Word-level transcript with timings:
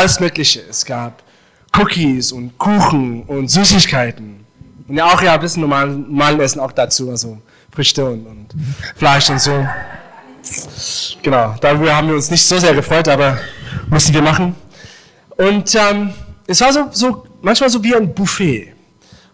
alles 0.00 0.18
Mögliche. 0.18 0.62
Es 0.68 0.84
gab 0.84 1.22
Cookies 1.76 2.32
und 2.32 2.56
Kuchen 2.56 3.22
und 3.24 3.48
Süßigkeiten. 3.48 4.46
Und 4.88 4.96
ja, 4.96 5.04
auch 5.06 5.20
ja, 5.20 5.34
ein 5.34 5.40
bisschen 5.40 5.60
normal, 5.60 5.88
normalen 5.88 6.40
Essen 6.40 6.58
auch 6.58 6.72
dazu, 6.72 7.10
also 7.10 7.38
Früchte 7.70 8.04
und, 8.06 8.26
und 8.26 8.54
Fleisch 8.96 9.28
und 9.28 9.40
so. 9.40 9.66
Genau, 11.22 11.54
darüber 11.60 11.94
haben 11.94 12.08
wir 12.08 12.14
uns 12.14 12.30
nicht 12.30 12.44
so 12.44 12.58
sehr 12.58 12.74
gefreut, 12.74 13.08
aber 13.08 13.38
mussten 13.90 14.14
wir 14.14 14.22
machen. 14.22 14.54
Und 15.36 15.74
ähm, 15.74 16.14
es 16.46 16.60
war 16.62 16.72
so, 16.72 16.88
so 16.90 17.26
manchmal 17.42 17.68
so 17.68 17.84
wie 17.84 17.94
ein 17.94 18.14
Buffet. 18.14 18.72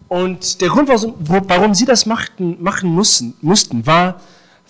Und 0.09 0.59
der 0.61 0.67
Grund, 0.67 0.89
warum 0.89 1.73
sie 1.75 1.85
das 1.85 2.05
machten, 2.05 2.61
machen 2.61 2.89
mussten, 2.89 3.35
mussten, 3.41 3.85
war, 3.85 4.19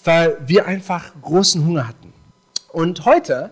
weil 0.03 0.37
wir 0.45 0.67
einfach 0.67 1.11
großen 1.21 1.65
Hunger 1.65 1.87
hatten. 1.87 2.13
Und 2.71 3.05
heute 3.05 3.51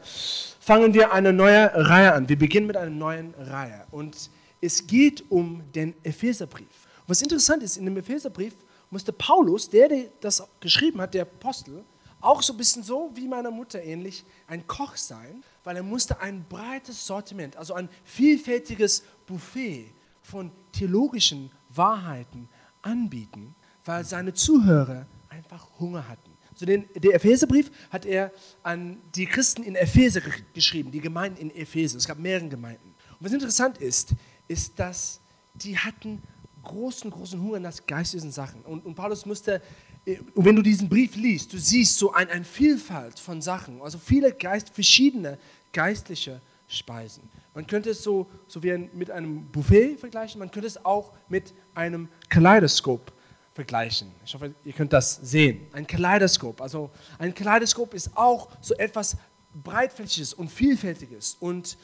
fangen 0.65 0.95
wir 0.95 1.13
eine 1.13 1.31
neue 1.31 1.71
Reihe 1.75 2.13
an. 2.13 2.27
Wir 2.27 2.39
beginnen 2.39 2.65
mit 2.65 2.75
einer 2.75 2.89
neuen 2.89 3.35
Reihe. 3.35 3.85
Und 3.91 4.31
es 4.61 4.87
geht 4.87 5.23
um 5.29 5.61
den 5.75 5.93
Epheserbrief. 6.03 6.87
was 7.05 7.21
interessant 7.21 7.61
ist, 7.61 7.77
in 7.77 7.85
dem 7.85 7.95
Epheserbrief 7.97 8.55
musste 8.89 9.13
Paulus, 9.13 9.69
der, 9.69 9.89
der 9.89 10.05
das 10.21 10.43
geschrieben 10.59 10.99
hat, 11.01 11.13
der 11.13 11.21
Apostel, 11.21 11.83
auch 12.19 12.41
so 12.41 12.53
ein 12.53 12.57
bisschen 12.57 12.81
so 12.81 13.11
wie 13.13 13.27
meiner 13.27 13.51
Mutter 13.51 13.83
ähnlich, 13.83 14.25
ein 14.47 14.65
Koch 14.65 14.95
sein, 14.95 15.43
weil 15.63 15.75
er 15.75 15.83
musste 15.83 16.19
ein 16.19 16.43
breites 16.49 17.05
Sortiment, 17.05 17.55
also 17.57 17.75
ein 17.75 17.87
vielfältiges 18.03 19.03
Buffet 19.27 19.93
von 20.23 20.51
theologischen 20.71 21.51
Wahrheiten 21.69 22.49
anbieten, 22.81 23.53
weil 23.83 24.03
seine 24.03 24.33
Zuhörer 24.33 25.05
einfach 25.29 25.67
Hunger 25.79 26.07
hatten. 26.07 26.24
So 26.55 26.65
den, 26.65 26.85
der 26.95 27.13
Epheserbrief 27.13 27.69
hat 27.89 28.05
er 28.05 28.31
an 28.63 28.97
die 29.13 29.25
Christen 29.25 29.61
in 29.63 29.75
Epheser 29.75 30.21
geschrieben, 30.53 30.89
die 30.89 31.01
Gemeinden 31.01 31.37
in 31.37 31.53
Epheser. 31.53 31.97
Es 31.97 32.07
gab 32.07 32.17
mehrere 32.17 32.47
Gemeinden. 32.47 32.95
Und 33.19 33.25
was 33.25 33.33
interessant 33.33 33.77
ist, 33.77 34.13
ist, 34.47 34.79
dass 34.79 35.19
die 35.53 35.77
hatten 35.77 36.21
großen, 36.63 37.11
großen 37.11 37.41
Hunger 37.41 37.59
nach 37.59 37.75
geistlichen 37.85 38.31
Sachen. 38.31 38.61
Und, 38.61 38.85
und 38.85 38.95
Paulus 38.95 39.25
musste, 39.25 39.61
äh, 40.05 40.17
wenn 40.33 40.55
du 40.55 40.61
diesen 40.61 40.87
Brief 40.87 41.15
liest, 41.17 41.51
du 41.51 41.57
siehst 41.57 41.97
so 41.97 42.13
eine 42.13 42.31
ein 42.31 42.45
Vielfalt 42.45 43.19
von 43.19 43.41
Sachen, 43.41 43.81
also 43.81 43.97
viele 43.97 44.31
Geist, 44.31 44.69
verschiedene 44.69 45.37
geistliche 45.73 46.41
Speisen. 46.67 47.23
Man 47.53 47.67
könnte 47.67 47.91
es 47.91 48.01
so, 48.01 48.27
so 48.47 48.63
wie 48.63 48.71
ein, 48.71 48.89
mit 48.93 49.11
einem 49.11 49.45
Buffet 49.51 49.97
vergleichen, 49.97 50.39
man 50.39 50.51
könnte 50.51 50.67
es 50.67 50.83
auch 50.85 51.11
mit 51.27 51.53
einem 51.73 52.07
Kaleidoskop 52.29 52.99
vergleichen. 53.01 53.24
Ich 53.57 54.33
hoffe, 54.33 54.53
ihr 54.63 54.73
könnt 54.73 54.91
das 54.91 55.15
sehen. 55.15 55.67
Ein 55.71 55.87
Kaleidoskop. 55.87 56.61
Also 56.61 56.91
ein 57.17 57.33
Kaleidoskop 57.33 57.93
ist 57.93 58.15
auch 58.15 58.49
so 58.61 58.73
etwas 58.75 59.15
breitflächiges 59.63 60.33
und 60.33 60.49
vielfältiges. 60.49 61.37
Und 61.39 61.77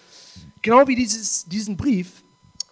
genau 0.62 0.86
wie 0.88 0.96
dieses, 0.96 1.46
diesen 1.46 1.78
Brief, 1.78 2.24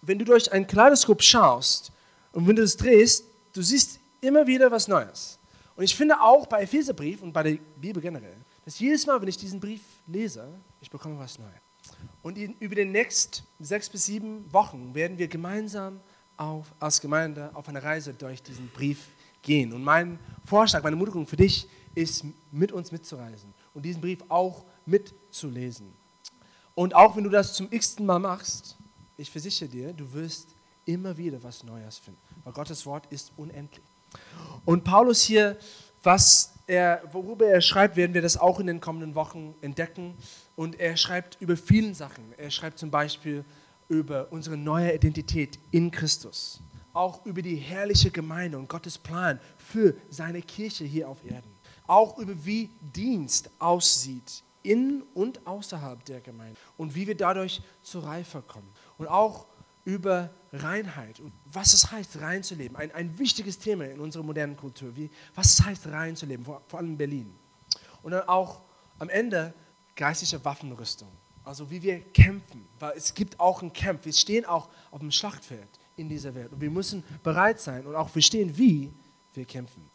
wenn 0.02 0.20
du 0.20 0.26
durch 0.26 0.52
ein 0.52 0.68
Kaleidoskop 0.68 1.24
schaust 1.24 1.92
und 2.34 2.48
wenn 2.48 2.56
du 2.56 2.64
es 2.64 2.76
drehst, 2.76 3.26
du 3.54 3.62
siehst 3.62 4.00
immer 4.22 4.46
wieder 4.46 4.70
was 4.70 4.88
Neues. 4.88 5.40
Und 5.76 5.86
ich 5.86 5.96
finde 5.96 6.20
auch 6.20 6.46
bei 6.46 6.64
Epheserbrief 6.64 7.22
und 7.22 7.32
bei 7.32 7.44
der 7.44 7.58
Bibel 7.78 8.02
generell, 8.02 8.36
dass 8.66 8.80
jedes 8.80 9.06
Mal, 9.08 9.22
wenn 9.22 9.30
ich 9.30 9.38
diesen 9.38 9.62
Brief 9.62 9.82
lese, 10.08 10.60
ich 10.82 10.90
bekomme 10.90 11.18
was 11.18 11.40
Neues. 11.40 11.54
Und 12.22 12.38
in, 12.38 12.54
über 12.60 12.76
die 12.76 12.86
nächsten 12.86 13.46
sechs 13.60 13.90
bis 13.90 14.06
sieben 14.06 14.52
Wochen 14.52 14.94
werden 14.94 15.18
wir 15.18 15.30
gemeinsam 15.30 16.02
auf, 16.40 16.74
als 16.80 17.02
Gemeinde 17.02 17.52
auf 17.54 17.68
eine 17.68 17.84
Reise 17.84 18.14
durch 18.14 18.42
diesen 18.42 18.70
Brief 18.70 19.08
gehen. 19.42 19.74
Und 19.74 19.84
mein 19.84 20.20
Vorschlag, 20.46 20.84
meine 20.84 20.96
Ermutigung 20.96 21.28
für 21.28 21.38
dich 21.38 21.68
ist, 21.96 22.24
mit 22.52 22.72
uns 22.72 22.92
mitzureisen 22.92 23.54
und 23.74 23.84
diesen 23.84 24.02
Brief 24.02 24.20
auch 24.30 24.64
mitzulesen. 24.86 25.94
Und 26.76 26.96
auch 26.96 27.16
wenn 27.16 27.24
du 27.24 27.30
das 27.30 27.54
zum 27.54 27.68
x-ten 27.70 28.06
Mal 28.06 28.20
machst, 28.20 28.78
ich 29.18 29.30
versichere 29.30 29.68
dir, 29.68 29.94
du 29.94 30.12
wirst 30.14 30.56
immer 30.86 31.18
wieder 31.18 31.44
was 31.44 31.64
Neues 31.64 31.98
finden, 31.98 32.20
weil 32.44 32.54
Gottes 32.54 32.86
Wort 32.86 33.06
ist 33.12 33.32
unendlich. 33.36 33.84
Und 34.66 34.84
Paulus 34.84 35.22
hier, 35.22 35.58
was 36.02 36.54
er, 36.68 37.02
worüber 37.12 37.48
er 37.48 37.62
schreibt, 37.62 37.98
werden 37.98 38.14
wir 38.14 38.22
das 38.22 38.38
auch 38.38 38.60
in 38.60 38.68
den 38.68 38.80
kommenden 38.80 39.16
Wochen 39.16 39.56
entdecken. 39.62 40.16
Und 40.56 40.80
er 40.80 40.96
schreibt 40.98 41.38
über 41.42 41.58
viele 41.58 41.94
Sachen. 41.94 42.24
Er 42.38 42.52
schreibt 42.52 42.80
zum 42.80 42.92
Beispiel 42.92 43.44
über 43.90 44.32
unsere 44.32 44.56
neue 44.56 44.94
Identität 44.94 45.60
in 45.72 45.92
Christus. 45.92 46.62
Auch 46.94 47.26
über 47.26 47.42
die 47.42 47.56
herrliche 47.56 48.10
Gemeinde 48.12 48.58
und 48.58 48.70
Gottes 48.70 48.98
Plan 48.98 49.40
für 49.58 49.96
seine 50.10 50.42
Kirche 50.42 50.86
hier 50.86 51.10
auf 51.10 51.24
Erden. 51.26 51.52
Auch 51.88 52.18
über 52.18 52.34
wie 52.46 52.70
Dienst 52.82 53.50
aussieht 53.60 54.44
in 54.64 55.04
und 55.14 55.46
außerhalb 55.46 56.04
der 56.06 56.22
Gemeinde 56.22 56.60
und 56.78 56.96
wie 56.96 57.08
wir 57.08 57.16
dadurch 57.16 57.62
zur 57.82 58.04
Reife 58.04 58.42
kommen. 58.42 58.70
Und 58.98 59.08
auch 59.08 59.48
über 59.86 60.30
Reinheit 60.52 61.20
und 61.20 61.34
was 61.52 61.74
es 61.74 61.92
heißt, 61.92 62.22
rein 62.22 62.44
zu 62.44 62.56
leben. 62.56 62.76
Ein, 62.76 62.92
ein 62.92 63.18
wichtiges 63.18 63.58
Thema 63.58 63.86
in 63.86 64.00
unserer 64.00 64.24
modernen 64.24 64.56
Kultur, 64.56 64.96
wie, 64.96 65.10
was 65.36 65.60
es 65.60 65.66
heißt, 65.66 65.88
rein 65.88 66.16
zu 66.16 66.26
leben, 66.26 66.44
vor, 66.44 66.62
vor 66.68 66.80
allem 66.80 66.90
in 66.90 66.98
Berlin. 66.98 67.36
Und 68.04 68.12
dann 68.12 68.28
auch 68.28 68.62
am 69.00 69.10
Ende 69.10 69.54
geistliche 69.96 70.44
Waffenrüstung. 70.44 71.10
Also 71.44 71.70
wie 71.70 71.82
wir 71.82 72.02
kämpfen, 72.12 72.68
weil 72.80 72.94
es 72.96 73.14
gibt 73.14 73.40
auch 73.40 73.62
einen 73.62 73.74
Kampf. 73.74 74.06
Wir 74.06 74.14
stehen 74.14 74.46
auch 74.46 74.70
auf 74.92 75.00
dem 75.00 75.12
Schlachtfeld 75.12 75.70
in 75.96 76.10
dieser 76.10 76.34
Welt 76.36 76.52
und 76.54 76.62
wir 76.62 76.70
müssen 76.70 77.04
bereit 77.24 77.60
sein 77.60 77.86
und 77.86 77.96
auch 77.96 78.10
verstehen, 78.10 78.58
wie 78.58 78.92
wir 79.34 79.46
kämpfen. 79.46 79.90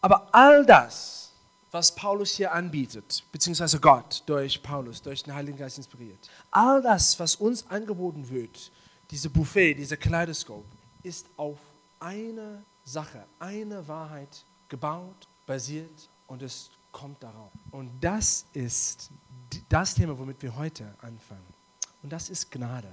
Aber 0.00 0.34
all 0.34 0.64
das, 0.64 1.32
was 1.70 1.94
Paulus 1.94 2.32
hier 2.32 2.52
anbietet, 2.52 3.24
beziehungsweise 3.32 3.80
Gott 3.80 4.22
durch 4.26 4.62
Paulus, 4.62 5.02
durch 5.02 5.22
den 5.22 5.34
Heiligen 5.34 5.58
Geist 5.58 5.78
inspiriert, 5.78 6.30
all 6.50 6.80
das, 6.80 7.18
was 7.18 7.36
uns 7.36 7.66
angeboten 7.66 8.28
wird, 8.28 8.70
diese 9.10 9.30
Buffet, 9.30 9.74
dieser 9.74 9.96
Kaleidoskop, 9.96 10.64
ist 11.02 11.28
auf 11.36 11.58
eine 12.00 12.64
Sache, 12.84 13.24
eine 13.38 13.86
Wahrheit 13.88 14.44
gebaut, 14.68 15.28
basiert 15.46 16.08
und 16.26 16.42
es 16.42 16.70
kommt 16.96 17.22
darauf. 17.22 17.52
Und 17.72 17.90
das 18.00 18.46
ist 18.54 19.10
das 19.68 19.94
Thema, 19.94 20.18
womit 20.18 20.40
wir 20.40 20.56
heute 20.56 20.94
anfangen. 21.02 21.46
Und 22.02 22.10
das 22.10 22.30
ist 22.30 22.50
Gnade. 22.50 22.88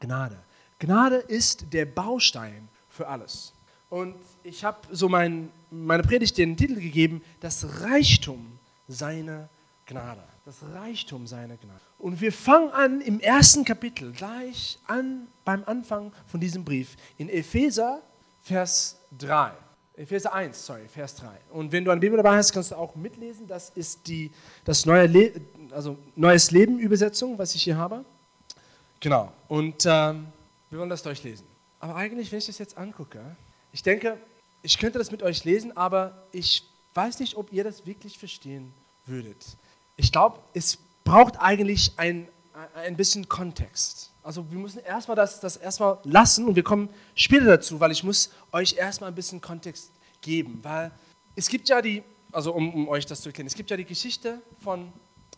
Gnade. 0.00 0.42
Gnade 0.78 1.16
ist 1.16 1.70
der 1.74 1.84
Baustein 1.84 2.70
für 2.88 3.06
alles. 3.06 3.52
Und 3.90 4.16
ich 4.44 4.64
habe 4.64 4.78
so 4.90 5.10
mein, 5.10 5.50
meine 5.70 6.02
Predigt 6.02 6.38
den 6.38 6.56
Titel 6.56 6.76
gegeben, 6.76 7.22
das 7.40 7.82
Reichtum 7.82 8.58
seiner 8.88 9.50
Gnade. 9.84 10.24
Das 10.46 10.62
Reichtum 10.62 11.26
seiner 11.26 11.58
Gnade. 11.58 11.80
Und 11.98 12.22
wir 12.22 12.32
fangen 12.32 12.70
an 12.70 13.02
im 13.02 13.20
ersten 13.20 13.66
Kapitel, 13.66 14.12
gleich 14.12 14.78
an 14.86 15.26
beim 15.44 15.64
Anfang 15.66 16.12
von 16.26 16.40
diesem 16.40 16.64
Brief, 16.64 16.96
in 17.18 17.28
Epheser, 17.28 18.00
Vers 18.40 18.98
3. 19.18 19.52
Epheser 19.96 20.34
1, 20.34 20.66
sorry, 20.66 20.88
Vers 20.88 21.14
3. 21.16 21.28
Und 21.50 21.70
wenn 21.70 21.84
du 21.84 21.90
eine 21.92 22.00
Bibel 22.00 22.16
dabei 22.16 22.36
hast, 22.36 22.52
kannst 22.52 22.72
du 22.72 22.74
auch 22.74 22.96
mitlesen. 22.96 23.46
Das 23.46 23.70
ist 23.70 24.06
die 24.08 24.32
das 24.64 24.86
neue 24.86 25.06
Le 25.06 25.32
also 25.70 25.96
Neues 26.16 26.50
Leben 26.50 26.78
Übersetzung, 26.78 27.38
was 27.38 27.54
ich 27.54 27.62
hier 27.62 27.76
habe. 27.76 28.04
Genau. 29.00 29.32
Und 29.48 29.84
ähm, 29.86 30.26
wir 30.70 30.78
wollen 30.78 30.90
das 30.90 31.02
durchlesen. 31.02 31.46
Aber 31.78 31.96
eigentlich, 31.96 32.32
wenn 32.32 32.38
ich 32.38 32.46
das 32.46 32.58
jetzt 32.58 32.76
angucke, 32.76 33.36
ich 33.72 33.82
denke, 33.82 34.18
ich 34.62 34.78
könnte 34.78 34.98
das 34.98 35.10
mit 35.10 35.22
euch 35.22 35.44
lesen, 35.44 35.76
aber 35.76 36.26
ich 36.32 36.68
weiß 36.94 37.20
nicht, 37.20 37.36
ob 37.36 37.52
ihr 37.52 37.62
das 37.64 37.86
wirklich 37.86 38.18
verstehen 38.18 38.72
würdet. 39.04 39.56
Ich 39.96 40.10
glaube, 40.10 40.40
es 40.54 40.78
braucht 41.04 41.38
eigentlich 41.38 41.92
ein, 41.98 42.28
ein 42.74 42.96
bisschen 42.96 43.28
Kontext. 43.28 44.13
Also 44.24 44.50
wir 44.50 44.58
müssen 44.58 44.78
erstmal 44.78 45.16
das, 45.16 45.38
das 45.38 45.58
erstmal 45.58 45.98
lassen 46.04 46.48
und 46.48 46.56
wir 46.56 46.62
kommen 46.62 46.88
später 47.14 47.44
dazu, 47.44 47.78
weil 47.78 47.92
ich 47.92 48.02
muss 48.02 48.30
euch 48.52 48.74
erstmal 48.74 49.10
ein 49.10 49.14
bisschen 49.14 49.38
Kontext 49.38 49.92
geben, 50.22 50.60
weil 50.62 50.90
es 51.36 51.46
gibt 51.46 51.68
ja 51.68 51.82
die, 51.82 52.02
also 52.32 52.54
um, 52.54 52.72
um 52.72 52.88
euch 52.88 53.04
das 53.04 53.20
zu 53.20 53.28
erkennen, 53.28 53.48
es 53.48 53.54
gibt 53.54 53.70
ja 53.70 53.76
die 53.76 53.84
Geschichte 53.84 54.40
von 54.62 54.90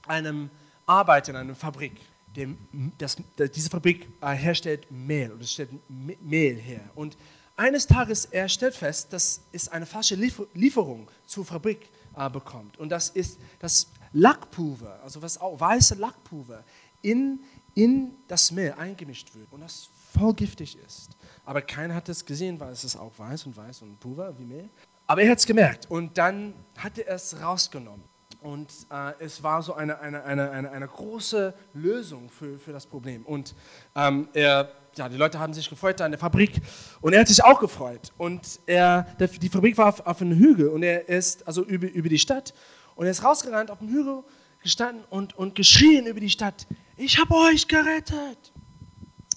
einem 0.06 0.50
Arbeiter 0.86 1.30
in 1.30 1.36
einer 1.36 1.56
Fabrik. 1.56 1.94
Der, 2.36 2.50
das, 2.96 3.16
diese 3.36 3.70
Fabrik 3.70 4.08
äh, 4.20 4.34
herstellt 4.34 4.88
Mehl 4.88 5.32
oder 5.32 5.42
stellt 5.42 5.70
Mehl 5.88 6.54
her. 6.54 6.82
Und 6.94 7.16
eines 7.56 7.88
Tages 7.88 8.26
er 8.26 8.48
stellt 8.48 8.74
fest, 8.74 9.12
dass 9.12 9.40
es 9.50 9.66
eine 9.66 9.86
falsche 9.86 10.14
Lieferung 10.14 11.10
zur 11.26 11.44
Fabrik 11.44 11.88
äh, 12.16 12.30
bekommt. 12.30 12.78
Und 12.78 12.90
das 12.90 13.08
ist 13.08 13.40
das 13.58 13.88
Lackpulver, 14.12 15.00
also 15.02 15.22
was 15.22 15.40
auch 15.40 15.58
weiße 15.58 15.96
Lackpulver 15.96 16.62
in 17.02 17.40
in 17.76 18.12
das 18.26 18.50
Mehl 18.50 18.72
eingemischt 18.72 19.34
wird 19.34 19.52
und 19.52 19.60
das 19.60 19.90
voll 20.18 20.34
giftig 20.34 20.78
ist. 20.84 21.10
Aber 21.44 21.60
keiner 21.60 21.94
hat 21.94 22.08
es 22.08 22.24
gesehen, 22.24 22.58
weil 22.58 22.72
es 22.72 22.82
ist 22.82 22.96
auch 22.96 23.12
weiß 23.16 23.46
und 23.46 23.56
weiß 23.56 23.82
und 23.82 24.00
Pulver 24.00 24.36
wie 24.38 24.44
Mehl. 24.44 24.70
Aber 25.06 25.22
er 25.22 25.30
hat 25.30 25.38
es 25.38 25.46
gemerkt 25.46 25.88
und 25.90 26.18
dann 26.18 26.54
hat 26.78 26.98
er 26.98 27.14
es 27.14 27.40
rausgenommen. 27.40 28.02
Und 28.40 28.72
äh, 28.90 29.12
es 29.20 29.42
war 29.42 29.62
so 29.62 29.74
eine, 29.74 30.00
eine, 30.00 30.24
eine, 30.24 30.50
eine, 30.50 30.70
eine 30.70 30.88
große 30.88 31.52
Lösung 31.74 32.30
für, 32.30 32.58
für 32.58 32.72
das 32.72 32.86
Problem. 32.86 33.24
Und 33.24 33.54
ähm, 33.94 34.28
er, 34.32 34.70
ja, 34.96 35.08
die 35.08 35.16
Leute 35.16 35.38
haben 35.38 35.52
sich 35.52 35.68
gefreut 35.68 36.00
an 36.00 36.12
der 36.12 36.18
Fabrik 36.18 36.60
und 37.00 37.12
er 37.12 37.20
hat 37.20 37.28
sich 37.28 37.44
auch 37.44 37.60
gefreut. 37.60 38.12
Und 38.16 38.60
er, 38.66 39.02
der, 39.18 39.28
die 39.28 39.48
Fabrik 39.48 39.76
war 39.76 39.88
auf, 39.88 40.06
auf 40.06 40.22
einem 40.22 40.38
Hügel 40.38 40.68
und 40.68 40.82
er 40.82 41.08
ist 41.08 41.46
also 41.46 41.62
über, 41.62 41.88
über 41.88 42.08
die 42.08 42.18
Stadt 42.18 42.54
und 42.94 43.04
er 43.04 43.10
ist 43.10 43.22
rausgerannt 43.22 43.70
auf 43.70 43.80
dem 43.80 43.88
Hügel 43.88 44.22
gestanden 44.62 45.04
und, 45.10 45.36
und 45.36 45.54
geschrien 45.54 46.06
über 46.06 46.20
die 46.20 46.30
Stadt, 46.30 46.66
ich 46.96 47.18
habe 47.18 47.34
euch 47.34 47.68
gerettet. 47.68 48.52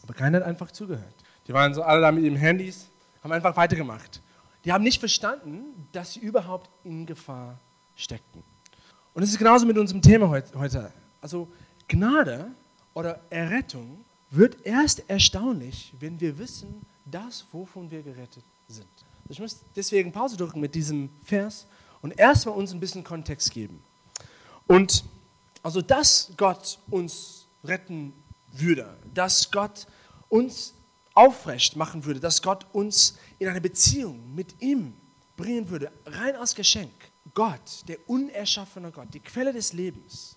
Aber 0.03 0.13
keiner 0.13 0.39
hat 0.39 0.45
einfach 0.45 0.71
zugehört. 0.71 1.15
Die 1.47 1.53
waren 1.53 1.73
so 1.73 1.83
alle 1.83 2.01
da 2.01 2.11
mit 2.11 2.23
ihren 2.23 2.35
Handys, 2.35 2.89
haben 3.23 3.31
einfach 3.31 3.55
weitergemacht. 3.55 4.21
Die 4.65 4.71
haben 4.71 4.83
nicht 4.83 4.99
verstanden, 4.99 5.87
dass 5.91 6.13
sie 6.13 6.19
überhaupt 6.19 6.69
in 6.83 7.05
Gefahr 7.05 7.59
steckten. 7.95 8.43
Und 9.13 9.23
es 9.23 9.31
ist 9.31 9.37
genauso 9.37 9.65
mit 9.65 9.77
unserem 9.77 10.01
Thema 10.01 10.29
heute. 10.29 10.91
Also 11.21 11.47
Gnade 11.87 12.51
oder 12.93 13.19
Errettung 13.29 14.05
wird 14.29 14.65
erst 14.65 15.09
erstaunlich, 15.09 15.93
wenn 15.99 16.19
wir 16.19 16.37
wissen, 16.37 16.85
das, 17.05 17.45
wovon 17.51 17.89
wir 17.89 18.03
gerettet 18.03 18.43
sind. 18.67 18.87
Ich 19.27 19.39
muss 19.39 19.63
deswegen 19.75 20.11
Pause 20.11 20.37
drücken 20.37 20.59
mit 20.59 20.75
diesem 20.75 21.09
Vers 21.23 21.65
und 22.01 22.17
erstmal 22.17 22.55
uns 22.55 22.71
ein 22.73 22.79
bisschen 22.79 23.03
Kontext 23.03 23.51
geben. 23.51 23.81
Und 24.67 25.03
also, 25.63 25.81
dass 25.81 26.31
Gott 26.37 26.79
uns 26.89 27.38
retten 27.63 28.13
würde, 28.51 28.97
dass 29.13 29.51
Gott 29.51 29.87
uns 30.27 30.73
aufrecht 31.13 31.75
machen 31.75 32.05
würde, 32.05 32.19
dass 32.19 32.41
Gott 32.41 32.65
uns 32.73 33.17
in 33.39 33.47
eine 33.47 33.61
Beziehung 33.61 34.33
mit 34.33 34.61
ihm 34.61 34.93
bringen 35.35 35.69
würde, 35.69 35.91
rein 36.05 36.35
aus 36.35 36.55
Geschenk. 36.55 36.93
Gott, 37.33 37.87
der 37.87 37.97
unerschaffene 38.09 38.91
Gott, 38.91 39.13
die 39.13 39.19
Quelle 39.19 39.53
des 39.53 39.73
Lebens, 39.73 40.35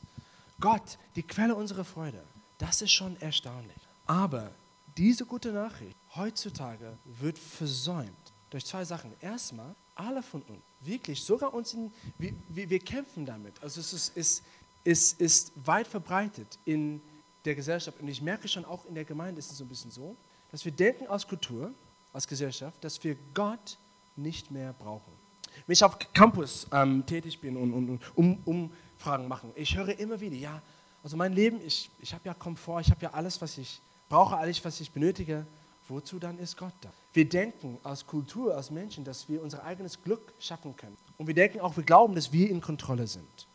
Gott, 0.60 0.98
die 1.16 1.22
Quelle 1.22 1.54
unserer 1.54 1.84
Freude, 1.84 2.22
das 2.58 2.82
ist 2.82 2.92
schon 2.92 3.20
erstaunlich. 3.20 3.76
Aber 4.06 4.52
diese 4.96 5.24
gute 5.24 5.52
Nachricht 5.52 5.96
heutzutage 6.14 6.98
wird 7.04 7.38
versäumt 7.38 8.32
durch 8.50 8.66
zwei 8.66 8.84
Sachen. 8.84 9.12
Erstmal, 9.20 9.74
alle 9.94 10.22
von 10.22 10.42
uns, 10.42 10.62
wirklich, 10.80 11.22
sogar 11.22 11.54
uns, 11.54 11.74
in, 11.74 11.92
wir, 12.18 12.34
wir, 12.48 12.78
kämpfen 12.78 13.24
damit. 13.24 13.62
Also 13.62 13.80
es 13.80 13.92
ist, 13.92 14.16
ist, 14.16 14.44
ist, 14.84 15.20
ist 15.20 15.52
weit 15.66 15.86
verbreitet 15.86 16.58
in 16.64 17.00
der 17.44 17.54
Gesellschaft 17.54 18.00
und 18.00 18.08
ich 18.08 18.22
merke 18.22 18.48
schon 18.48 18.64
auch 18.64 18.84
in 18.86 18.94
der 18.94 19.04
Gemeinde 19.04 19.38
ist 19.38 19.50
es 19.50 19.58
so 19.58 19.64
ein 19.64 19.68
bisschen 19.68 19.90
so, 19.90 20.16
dass 20.50 20.64
wir 20.64 20.72
denken 20.72 21.06
als 21.06 21.26
Kultur, 21.26 21.72
als 22.12 22.28
Gesellschaft, 22.28 22.82
dass 22.84 23.02
wir 23.02 23.16
Gott 23.34 23.78
nicht 24.16 24.50
mehr 24.50 24.74
brauchen. 24.74 25.12
Wenn 25.66 25.72
ich 25.74 25.84
auf 25.84 25.98
Campus 26.12 26.66
ähm, 26.72 27.04
tätig 27.06 27.40
bin 27.40 27.56
und, 27.56 27.72
und, 27.72 27.88
und 27.90 28.16
um, 28.16 28.70
Umfragen 28.96 29.28
machen, 29.28 29.52
ich 29.54 29.76
höre 29.76 29.98
immer 29.98 30.20
wieder, 30.20 30.36
ja, 30.36 30.62
also 31.02 31.16
mein 31.16 31.32
Leben, 31.32 31.60
ich, 31.64 31.90
ich 32.00 32.14
habe 32.14 32.22
ja 32.24 32.34
Komfort, 32.34 32.80
ich 32.82 32.90
habe 32.90 33.02
ja 33.02 33.10
alles, 33.12 33.40
was 33.40 33.58
ich 33.58 33.80
brauche, 34.08 34.36
alles, 34.36 34.64
was 34.64 34.80
ich 34.80 34.90
benötige. 34.90 35.46
Wozu 35.88 36.18
dann 36.18 36.38
ist 36.38 36.56
Gott 36.56 36.72
da? 36.80 36.90
Wir 37.12 37.28
denken 37.28 37.76
als 37.82 38.06
Kultur, 38.06 38.56
als 38.56 38.70
Menschen, 38.70 39.04
dass 39.04 39.28
wir 39.28 39.42
unser 39.42 39.64
eigenes 39.64 40.00
Glück 40.02 40.32
schaffen 40.38 40.76
können. 40.76 40.96
Und 41.18 41.26
wir 41.26 41.34
denken 41.34 41.60
auch, 41.60 41.76
wir 41.76 41.82
glauben, 41.82 42.14
dass 42.14 42.32
wir 42.32 42.48
in 42.48 42.60
Kontrolle 42.60 43.06
sind. 43.06 43.46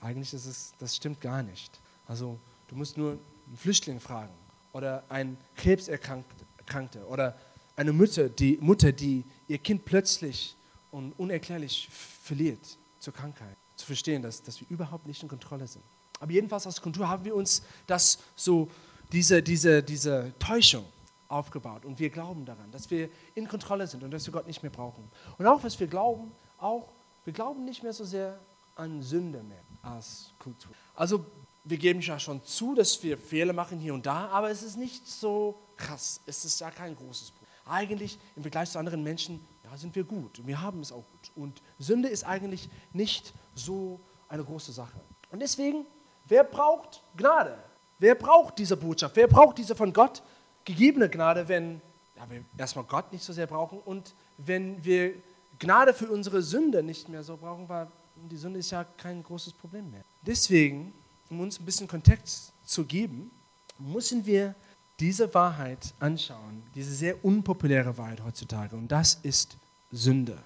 Eigentlich 0.00 0.34
ist 0.34 0.44
es, 0.44 0.72
das 0.78 0.96
stimmt 0.96 1.20
gar 1.20 1.42
nicht. 1.42 1.78
Also 2.08 2.38
du 2.72 2.78
musst 2.78 2.96
nur 2.96 3.18
einen 3.46 3.56
Flüchtling 3.56 4.00
fragen 4.00 4.32
oder 4.72 5.04
einen 5.10 5.36
Krebserkrankte 5.56 7.06
oder 7.06 7.36
eine 7.76 7.92
Mutter 7.92 8.30
die, 8.30 8.56
Mutter, 8.60 8.92
die 8.92 9.24
ihr 9.46 9.58
Kind 9.58 9.84
plötzlich 9.84 10.56
und 10.90 11.12
unerklärlich 11.18 11.88
verliert 11.90 12.78
zur 12.98 13.12
Krankheit, 13.12 13.56
zu 13.76 13.84
verstehen, 13.84 14.22
dass, 14.22 14.42
dass 14.42 14.58
wir 14.60 14.70
überhaupt 14.70 15.06
nicht 15.06 15.22
in 15.22 15.28
Kontrolle 15.28 15.66
sind. 15.66 15.84
Aber 16.18 16.32
jedenfalls 16.32 16.66
als 16.66 16.80
Kultur 16.80 17.08
haben 17.08 17.24
wir 17.26 17.34
uns 17.34 17.62
das 17.86 18.18
so, 18.34 18.70
diese, 19.12 19.42
diese, 19.42 19.82
diese 19.82 20.32
Täuschung 20.38 20.86
aufgebaut 21.28 21.84
und 21.84 21.98
wir 21.98 22.08
glauben 22.08 22.46
daran, 22.46 22.70
dass 22.70 22.90
wir 22.90 23.10
in 23.34 23.48
Kontrolle 23.48 23.86
sind 23.86 24.02
und 24.02 24.10
dass 24.12 24.24
wir 24.26 24.32
Gott 24.32 24.46
nicht 24.46 24.62
mehr 24.62 24.72
brauchen. 24.72 25.10
Und 25.36 25.46
auch 25.46 25.62
was 25.62 25.78
wir 25.78 25.88
glauben, 25.88 26.32
auch 26.56 26.90
wir 27.24 27.34
glauben 27.34 27.66
nicht 27.66 27.82
mehr 27.82 27.92
so 27.92 28.04
sehr 28.04 28.38
an 28.76 29.02
Sünde 29.02 29.42
mehr 29.42 29.62
als 29.82 30.32
Kultur. 30.38 30.72
Also 30.94 31.26
wir 31.64 31.78
geben 31.78 32.00
ja 32.00 32.18
schon 32.18 32.42
zu, 32.44 32.74
dass 32.74 33.02
wir 33.02 33.16
Fehler 33.16 33.52
machen 33.52 33.78
hier 33.78 33.94
und 33.94 34.06
da, 34.06 34.28
aber 34.28 34.50
es 34.50 34.62
ist 34.62 34.76
nicht 34.76 35.06
so 35.06 35.60
krass. 35.76 36.20
Es 36.26 36.44
ist 36.44 36.60
ja 36.60 36.70
kein 36.70 36.96
großes 36.96 37.30
Problem. 37.30 37.48
Eigentlich 37.64 38.18
im 38.34 38.42
Vergleich 38.42 38.70
zu 38.70 38.78
anderen 38.78 39.02
Menschen 39.02 39.44
ja, 39.64 39.76
sind 39.76 39.94
wir 39.94 40.04
gut 40.04 40.44
wir 40.44 40.60
haben 40.60 40.80
es 40.80 40.90
auch 40.90 41.04
gut. 41.10 41.30
Und 41.36 41.62
Sünde 41.78 42.08
ist 42.08 42.24
eigentlich 42.24 42.68
nicht 42.92 43.32
so 43.54 44.00
eine 44.28 44.44
große 44.44 44.72
Sache. 44.72 45.00
Und 45.30 45.40
deswegen, 45.40 45.86
wer 46.26 46.44
braucht 46.44 47.02
Gnade? 47.16 47.56
Wer 47.98 48.16
braucht 48.16 48.58
diese 48.58 48.76
Botschaft? 48.76 49.14
Wer 49.14 49.28
braucht 49.28 49.58
diese 49.58 49.76
von 49.76 49.92
Gott 49.92 50.22
gegebene 50.64 51.08
Gnade, 51.08 51.48
wenn 51.48 51.80
ja, 52.16 52.28
wir 52.28 52.44
erstmal 52.58 52.84
Gott 52.84 53.12
nicht 53.12 53.24
so 53.24 53.32
sehr 53.32 53.46
brauchen 53.46 53.78
und 53.78 54.14
wenn 54.38 54.84
wir 54.84 55.14
Gnade 55.58 55.94
für 55.94 56.10
unsere 56.10 56.42
Sünde 56.42 56.82
nicht 56.82 57.08
mehr 57.08 57.22
so 57.22 57.36
brauchen, 57.36 57.68
weil 57.68 57.88
die 58.16 58.36
Sünde 58.36 58.58
ist 58.58 58.70
ja 58.70 58.84
kein 58.84 59.22
großes 59.22 59.52
Problem 59.52 59.90
mehr. 59.90 60.04
Deswegen, 60.20 60.92
um 61.32 61.40
uns 61.40 61.58
ein 61.58 61.64
bisschen 61.64 61.88
Kontext 61.88 62.52
zu 62.62 62.84
geben, 62.84 63.30
müssen 63.78 64.26
wir 64.26 64.54
diese 65.00 65.32
Wahrheit 65.32 65.94
anschauen, 65.98 66.62
diese 66.74 66.94
sehr 66.94 67.24
unpopuläre 67.24 67.96
Wahrheit 67.96 68.22
heutzutage, 68.22 68.76
und 68.76 68.92
das 68.92 69.18
ist 69.22 69.56
Sünde. 69.90 70.38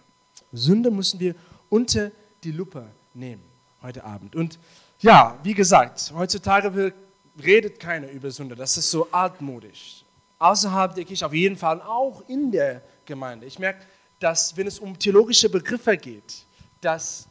Sünde 0.52 0.92
müssen 0.92 1.18
wir 1.18 1.34
unter 1.68 2.12
die 2.44 2.52
Lupe 2.52 2.86
nehmen 3.14 3.42
heute 3.82 4.04
Abend. 4.04 4.36
Und 4.36 4.60
ja, 5.00 5.36
wie 5.42 5.54
gesagt, 5.54 6.12
heutzutage 6.14 6.94
redet 7.42 7.80
keiner 7.80 8.08
über 8.10 8.30
Sünde. 8.30 8.54
Das 8.54 8.76
ist 8.76 8.88
so 8.88 9.08
altmodisch. 9.10 10.04
Außerhalb 10.38 10.94
der 10.94 11.04
Kirche, 11.04 11.26
auf 11.26 11.34
jeden 11.34 11.56
Fall 11.56 11.82
auch 11.82 12.26
in 12.28 12.52
der 12.52 12.80
Gemeinde. 13.04 13.46
Ich 13.46 13.58
merke, 13.58 13.84
dass 14.20 14.56
wenn 14.56 14.68
es 14.68 14.78
um 14.78 14.96
theologische 14.96 15.50
Begriffe 15.50 15.96
geht, 15.96 16.46
dass 16.80 17.26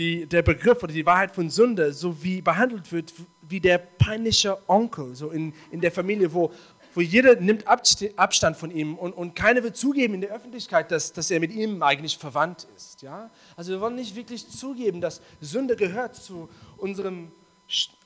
die, 0.00 0.26
der 0.26 0.40
Begriff 0.40 0.82
oder 0.82 0.94
die 0.94 1.04
Wahrheit 1.04 1.34
von 1.34 1.50
Sünde 1.50 1.92
so 1.92 2.22
wie 2.22 2.40
behandelt 2.40 2.90
wird 2.90 3.12
wie 3.42 3.60
der 3.60 3.78
peinliche 3.78 4.56
Onkel, 4.68 5.14
so 5.14 5.30
in, 5.30 5.52
in 5.70 5.80
der 5.80 5.92
Familie, 5.92 6.32
wo, 6.32 6.52
wo 6.94 7.00
jeder 7.02 7.36
nimmt 7.36 7.66
Abstand 7.66 8.56
von 8.56 8.70
ihm 8.70 8.96
und, 8.96 9.12
und 9.12 9.34
keiner 9.34 9.62
wird 9.62 9.76
zugeben 9.76 10.14
in 10.14 10.22
der 10.22 10.30
Öffentlichkeit, 10.30 10.90
dass, 10.90 11.12
dass 11.12 11.30
er 11.30 11.38
mit 11.38 11.52
ihm 11.52 11.82
eigentlich 11.82 12.16
verwandt 12.16 12.66
ist. 12.76 13.02
Ja? 13.02 13.30
Also 13.56 13.72
wir 13.72 13.80
wollen 13.80 13.96
nicht 13.96 14.16
wirklich 14.16 14.48
zugeben, 14.48 15.00
dass 15.00 15.20
Sünde 15.40 15.76
gehört 15.76 16.16
zu 16.16 16.48
unserem, 16.78 17.32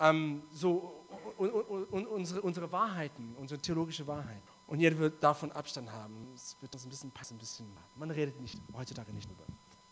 ähm, 0.00 0.42
so, 0.50 1.06
un, 1.38 1.50
un, 1.50 1.86
un, 1.92 2.06
unsere, 2.06 2.40
unsere 2.42 2.72
Wahrheiten, 2.72 3.36
unsere 3.38 3.60
theologische 3.60 4.06
Wahrheit. 4.06 4.42
Und 4.66 4.80
jeder 4.80 4.98
wird 4.98 5.22
davon 5.22 5.52
Abstand 5.52 5.92
haben. 5.92 6.32
Es 6.34 6.56
wird 6.60 6.74
uns 6.74 6.84
ein 6.84 6.90
bisschen 6.90 7.10
passen, 7.10 7.34
ein 7.34 7.38
bisschen. 7.38 7.66
Man 7.96 8.10
redet 8.10 8.40
nicht 8.40 8.58
heutzutage 8.76 9.12
nicht 9.12 9.28
drüber. 9.28 9.44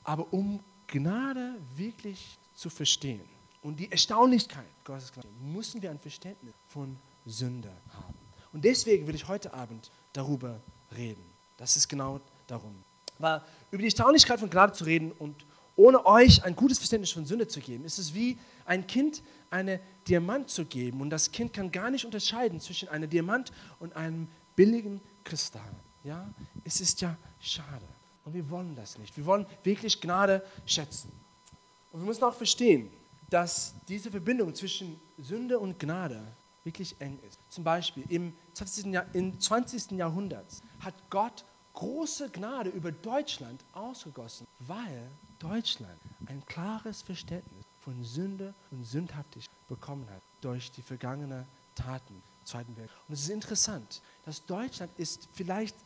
Aber 0.02 0.32
um 0.32 0.60
Gnade 0.86 1.56
wirklich 1.76 2.38
zu 2.54 2.70
verstehen 2.70 3.28
und 3.62 3.78
die 3.78 3.90
Erstaunlichkeit 3.90 4.66
Gottes 4.84 5.12
Gnade, 5.12 5.28
müssen 5.40 5.80
wir 5.80 5.90
ein 5.90 5.98
Verständnis 5.98 6.54
von 6.66 6.96
Sünde 7.24 7.72
haben. 7.90 8.18
Und 8.52 8.64
deswegen 8.64 9.06
will 9.06 9.14
ich 9.14 9.28
heute 9.28 9.54
Abend 9.54 9.90
darüber 10.12 10.60
reden. 10.94 11.24
Das 11.56 11.76
ist 11.76 11.88
genau 11.88 12.20
darum. 12.46 12.74
Weil 13.18 13.40
über 13.70 13.78
die 13.78 13.86
Erstaunlichkeit 13.86 14.40
von 14.40 14.50
Gnade 14.50 14.72
zu 14.72 14.84
reden 14.84 15.12
und 15.12 15.46
ohne 15.76 16.04
euch 16.04 16.44
ein 16.44 16.54
gutes 16.54 16.78
Verständnis 16.78 17.12
von 17.12 17.24
Sünde 17.24 17.48
zu 17.48 17.60
geben, 17.60 17.84
ist 17.84 17.98
es 17.98 18.12
wie 18.14 18.38
ein 18.64 18.86
Kind 18.86 19.22
eine 19.50 19.80
Diamant 20.06 20.50
zu 20.50 20.64
geben. 20.64 21.00
Und 21.00 21.10
das 21.10 21.30
Kind 21.30 21.52
kann 21.52 21.70
gar 21.70 21.90
nicht 21.90 22.04
unterscheiden 22.04 22.60
zwischen 22.60 22.88
einem 22.88 23.08
Diamant 23.08 23.52
und 23.78 23.96
einem 23.96 24.28
billigen 24.54 25.00
Kristall. 25.24 25.74
Ja, 26.04 26.28
es 26.64 26.80
ist 26.80 27.00
ja 27.00 27.16
schade. 27.40 27.86
Und 28.24 28.34
wir 28.34 28.48
wollen 28.50 28.74
das 28.76 28.98
nicht. 28.98 29.16
Wir 29.16 29.26
wollen 29.26 29.46
wirklich 29.62 30.00
Gnade 30.00 30.44
schätzen. 30.66 31.12
Und 31.90 32.00
wir 32.00 32.06
müssen 32.06 32.24
auch 32.24 32.34
verstehen, 32.34 32.90
dass 33.28 33.74
diese 33.88 34.10
Verbindung 34.10 34.54
zwischen 34.54 35.00
Sünde 35.18 35.58
und 35.58 35.78
Gnade 35.78 36.22
wirklich 36.64 37.00
eng 37.00 37.18
ist. 37.26 37.38
Zum 37.48 37.64
Beispiel 37.64 38.04
im 38.08 38.34
20. 38.52 38.86
Jahr, 38.86 39.06
im 39.14 39.38
20. 39.38 39.92
Jahrhundert 39.92 40.62
hat 40.80 40.94
Gott 41.10 41.44
große 41.74 42.30
Gnade 42.30 42.70
über 42.70 42.92
Deutschland 42.92 43.64
ausgegossen, 43.72 44.46
weil 44.60 45.10
Deutschland 45.38 45.98
ein 46.26 46.44
klares 46.46 47.02
Verständnis 47.02 47.64
von 47.80 48.04
Sünde 48.04 48.54
und 48.70 48.84
Sündhaftigkeit 48.84 49.68
bekommen 49.68 50.08
hat 50.10 50.22
durch 50.40 50.70
die 50.70 50.82
vergangenen 50.82 51.46
Taten 51.74 52.22
Zweiten 52.44 52.76
Weltkrieg. 52.76 52.98
Und 53.08 53.14
es 53.14 53.22
ist 53.22 53.30
interessant, 53.30 54.02
dass 54.24 54.44
Deutschland 54.44 54.92
ist 54.98 55.28
vielleicht 55.32 55.76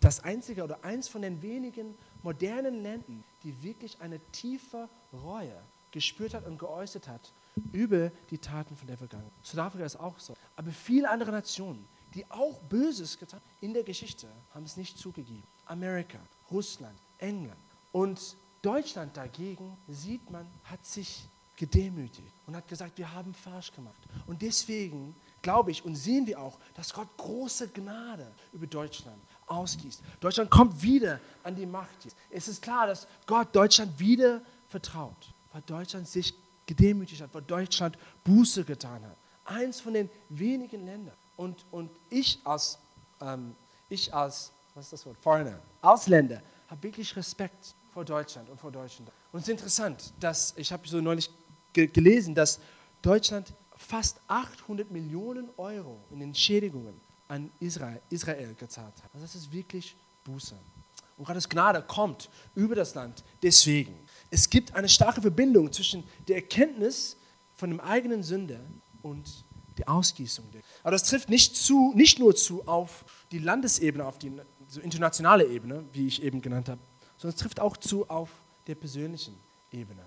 das 0.00 0.24
einzige 0.24 0.64
oder 0.64 0.84
eins 0.84 1.08
von 1.08 1.22
den 1.22 1.42
wenigen 1.42 1.96
modernen 2.22 2.82
Ländern, 2.82 3.24
die 3.42 3.62
wirklich 3.62 4.00
eine 4.00 4.20
tiefe 4.32 4.88
Reue 5.12 5.60
gespürt 5.90 6.34
hat 6.34 6.46
und 6.46 6.58
geäußert 6.58 7.08
hat 7.08 7.32
über 7.72 8.10
die 8.30 8.38
Taten 8.38 8.76
von 8.76 8.86
der 8.86 8.96
Vergangenheit. 8.96 9.32
Südafrika 9.42 9.84
ist 9.84 9.96
auch 9.96 10.18
so. 10.18 10.34
Aber 10.56 10.70
viele 10.70 11.10
andere 11.10 11.32
Nationen, 11.32 11.86
die 12.14 12.30
auch 12.30 12.60
Böses 12.62 13.18
getan 13.18 13.40
haben 13.40 13.50
in 13.60 13.74
der 13.74 13.82
Geschichte, 13.82 14.28
haben 14.54 14.64
es 14.64 14.76
nicht 14.76 14.98
zugegeben. 14.98 15.42
Amerika, 15.66 16.18
Russland, 16.50 16.98
England. 17.18 17.60
Und 17.92 18.36
Deutschland 18.62 19.16
dagegen, 19.16 19.76
sieht 19.88 20.30
man, 20.30 20.46
hat 20.64 20.84
sich 20.84 21.28
gedemütigt 21.56 22.34
und 22.46 22.56
hat 22.56 22.66
gesagt, 22.68 22.96
wir 22.96 23.12
haben 23.12 23.34
falsch 23.34 23.72
gemacht. 23.72 24.00
Und 24.26 24.40
deswegen 24.40 25.14
glaube 25.42 25.70
ich 25.70 25.84
und 25.84 25.94
sehen 25.94 26.26
wir 26.26 26.40
auch, 26.40 26.58
dass 26.74 26.92
Gott 26.92 27.08
große 27.18 27.68
Gnade 27.68 28.32
über 28.52 28.66
Deutschland 28.66 29.22
ausgießt. 29.50 30.02
Deutschland 30.20 30.50
kommt 30.50 30.80
wieder 30.82 31.20
an 31.42 31.54
die 31.54 31.66
Macht. 31.66 32.06
Es 32.30 32.48
ist 32.48 32.62
klar, 32.62 32.86
dass 32.86 33.06
Gott 33.26 33.48
Deutschland 33.54 33.98
wieder 33.98 34.40
vertraut, 34.68 35.34
weil 35.52 35.62
Deutschland 35.62 36.08
sich 36.08 36.34
gedemütigt 36.66 37.20
hat, 37.20 37.34
weil 37.34 37.42
Deutschland 37.42 37.98
Buße 38.24 38.64
getan 38.64 39.04
hat. 39.04 39.16
eins 39.44 39.80
von 39.80 39.94
den 39.94 40.08
wenigen 40.28 40.86
Ländern. 40.86 41.16
Und, 41.36 41.64
und 41.72 41.90
ich 42.08 42.40
als, 42.44 42.78
ähm, 43.20 43.56
ich 43.88 44.14
als, 44.14 44.52
was 44.74 44.84
ist 44.84 44.92
das 44.92 45.06
Wort, 45.06 45.16
Foreigner, 45.18 45.58
Ausländer, 45.82 46.40
habe 46.68 46.82
wirklich 46.84 47.16
Respekt 47.16 47.74
vor 47.92 48.04
Deutschland 48.04 48.48
und 48.48 48.60
vor 48.60 48.70
Deutschland. 48.70 49.10
Und 49.32 49.40
es 49.40 49.48
ist 49.48 49.52
interessant, 49.52 50.12
dass, 50.20 50.54
ich 50.56 50.70
habe 50.72 50.86
so 50.86 51.00
neulich 51.00 51.28
ge 51.72 51.88
gelesen, 51.88 52.34
dass 52.34 52.60
Deutschland 53.02 53.52
fast 53.76 54.20
800 54.28 54.90
Millionen 54.90 55.48
Euro 55.56 55.98
in 56.10 56.20
Entschädigungen 56.20 57.00
an 57.30 57.50
Israel, 57.60 58.00
Israel 58.10 58.54
gezahlt 58.54 58.94
hat. 59.02 59.10
Also 59.14 59.24
das 59.24 59.34
ist 59.34 59.52
wirklich 59.52 59.96
Buße. 60.24 60.56
Und 61.16 61.24
Gottes 61.26 61.48
Gnade 61.48 61.82
kommt 61.82 62.28
über 62.54 62.74
das 62.74 62.94
Land 62.94 63.22
deswegen. 63.42 63.94
Es 64.30 64.48
gibt 64.48 64.74
eine 64.74 64.88
starke 64.88 65.20
Verbindung 65.20 65.72
zwischen 65.72 66.02
der 66.26 66.36
Erkenntnis 66.36 67.16
von 67.54 67.70
dem 67.70 67.80
eigenen 67.80 68.22
Sünde 68.22 68.58
und 69.02 69.44
der 69.78 69.88
Ausgießung. 69.88 70.44
Aber 70.82 70.92
das 70.92 71.04
trifft 71.04 71.28
nicht, 71.28 71.56
zu, 71.56 71.92
nicht 71.94 72.18
nur 72.18 72.34
zu 72.34 72.66
auf 72.66 73.04
die 73.30 73.38
Landesebene, 73.38 74.04
auf 74.04 74.18
die 74.18 74.32
so 74.66 74.80
internationale 74.80 75.46
Ebene, 75.46 75.84
wie 75.92 76.06
ich 76.06 76.22
eben 76.22 76.40
genannt 76.40 76.68
habe, 76.68 76.80
sondern 77.16 77.34
es 77.34 77.40
trifft 77.40 77.60
auch 77.60 77.76
zu 77.76 78.08
auf 78.08 78.30
der 78.66 78.74
persönlichen 78.74 79.34
Ebene. 79.70 80.02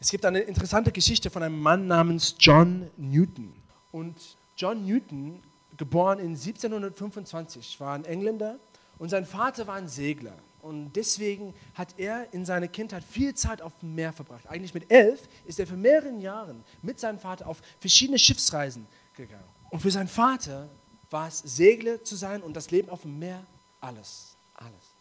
Es 0.00 0.10
gibt 0.10 0.24
eine 0.24 0.40
interessante 0.40 0.92
Geschichte 0.92 1.30
von 1.30 1.42
einem 1.42 1.60
Mann 1.60 1.86
namens 1.86 2.34
John 2.38 2.90
Newton. 2.96 3.54
Und 3.92 4.36
John 4.56 4.84
Newton, 4.84 5.40
geboren 5.76 6.18
in 6.18 6.30
1725, 6.30 7.80
war 7.80 7.94
ein 7.94 8.04
Engländer 8.04 8.58
und 8.98 9.08
sein 9.08 9.26
Vater 9.26 9.66
war 9.66 9.76
ein 9.76 9.88
Segler. 9.88 10.36
Und 10.60 10.92
deswegen 10.92 11.54
hat 11.74 11.94
er 11.98 12.32
in 12.32 12.44
seiner 12.44 12.68
Kindheit 12.68 13.02
viel 13.02 13.34
Zeit 13.34 13.60
auf 13.60 13.76
dem 13.78 13.96
Meer 13.96 14.12
verbracht. 14.12 14.46
Eigentlich 14.48 14.74
mit 14.74 14.92
elf 14.92 15.28
ist 15.44 15.58
er 15.58 15.66
für 15.66 15.76
mehrere 15.76 16.16
Jahre 16.18 16.54
mit 16.82 17.00
seinem 17.00 17.18
Vater 17.18 17.48
auf 17.48 17.60
verschiedene 17.80 18.18
Schiffsreisen 18.18 18.86
gegangen. 19.16 19.48
Und 19.70 19.80
für 19.80 19.90
seinen 19.90 20.08
Vater 20.08 20.70
war 21.10 21.26
es 21.26 21.38
Segler 21.40 22.04
zu 22.04 22.14
sein 22.14 22.42
und 22.42 22.54
das 22.56 22.70
Leben 22.70 22.90
auf 22.90 23.02
dem 23.02 23.18
Meer 23.18 23.44
alles. 23.80 24.36
Alles. 24.54 24.94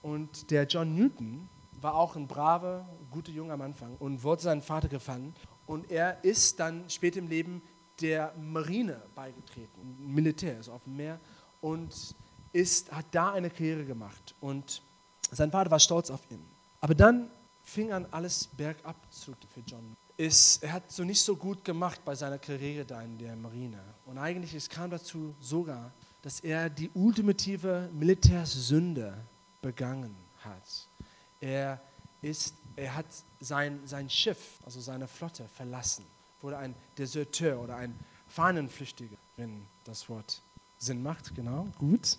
Und 0.00 0.50
der 0.50 0.64
John 0.64 0.94
Newton 0.94 1.48
war 1.80 1.96
auch 1.96 2.16
ein 2.16 2.26
braver, 2.26 2.88
guter 3.10 3.30
Junge 3.30 3.52
am 3.52 3.60
Anfang 3.60 3.96
und 3.98 4.22
wurde 4.22 4.40
seinen 4.40 4.62
Vater 4.62 4.88
gefangen. 4.88 5.34
Und 5.66 5.90
er 5.90 6.24
ist 6.24 6.60
dann 6.60 6.88
später 6.88 7.18
im 7.18 7.28
Leben 7.28 7.62
der 8.00 8.34
Marine 8.36 9.02
beigetreten, 9.14 9.96
Militär, 9.98 10.56
also 10.56 10.72
auf 10.72 10.84
dem 10.84 10.96
Meer. 10.96 11.20
Und 11.60 12.14
ist, 12.52 12.92
hat 12.92 13.06
da 13.10 13.32
eine 13.32 13.50
Karriere 13.50 13.84
gemacht. 13.84 14.34
Und 14.40 14.82
sein 15.30 15.50
Vater 15.50 15.70
war 15.70 15.80
stolz 15.80 16.10
auf 16.10 16.20
ihn. 16.30 16.44
Aber 16.80 16.94
dann 16.94 17.30
fing 17.62 17.92
an, 17.92 18.06
alles 18.10 18.46
bergab 18.46 18.96
zu 19.12 19.32
für 19.48 19.60
John. 19.60 19.96
Ist, 20.16 20.62
er 20.62 20.74
hat 20.74 20.92
so 20.92 21.02
nicht 21.02 21.20
so 21.20 21.34
gut 21.34 21.64
gemacht 21.64 22.00
bei 22.04 22.14
seiner 22.14 22.38
Karriere 22.38 22.84
da 22.84 23.02
in 23.02 23.18
der 23.18 23.34
Marine. 23.34 23.80
Und 24.04 24.18
eigentlich 24.18 24.54
es 24.54 24.68
kam 24.68 24.90
dazu 24.90 25.34
sogar, 25.40 25.92
dass 26.22 26.40
er 26.40 26.70
die 26.70 26.90
ultimative 26.94 27.90
Militärssünde 27.92 29.26
begangen 29.60 30.14
hat. 30.38 30.88
Er, 31.40 31.80
ist, 32.22 32.54
er 32.76 32.94
hat 32.94 33.06
sein, 33.40 33.80
sein 33.84 34.08
Schiff, 34.08 34.60
also 34.64 34.80
seine 34.80 35.08
Flotte, 35.08 35.48
verlassen. 35.48 36.04
Wurde 36.44 36.58
ein 36.58 36.74
Deserteur 36.98 37.58
oder 37.58 37.76
ein 37.76 37.98
Fahnenflüchtiger, 38.28 39.16
wenn 39.38 39.62
das 39.84 40.10
Wort 40.10 40.42
Sinn 40.76 41.02
macht, 41.02 41.34
genau, 41.34 41.66
gut. 41.78 42.18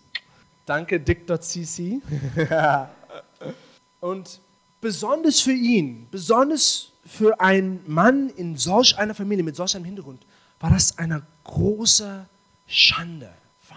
Danke, 0.65 0.99
dick.cc. 0.99 2.01
Und 3.99 4.41
besonders 4.81 5.41
für 5.41 5.53
ihn, 5.53 6.07
besonders 6.09 6.91
für 7.05 7.39
einen 7.39 7.83
Mann 7.85 8.29
in 8.29 8.57
solch 8.57 8.97
einer 8.97 9.13
Familie 9.13 9.43
mit 9.43 9.55
solch 9.55 9.75
einem 9.75 9.85
Hintergrund, 9.85 10.25
war 10.59 10.71
das 10.71 10.97
eine 10.97 11.21
große 11.43 12.27
Schande, 12.65 13.31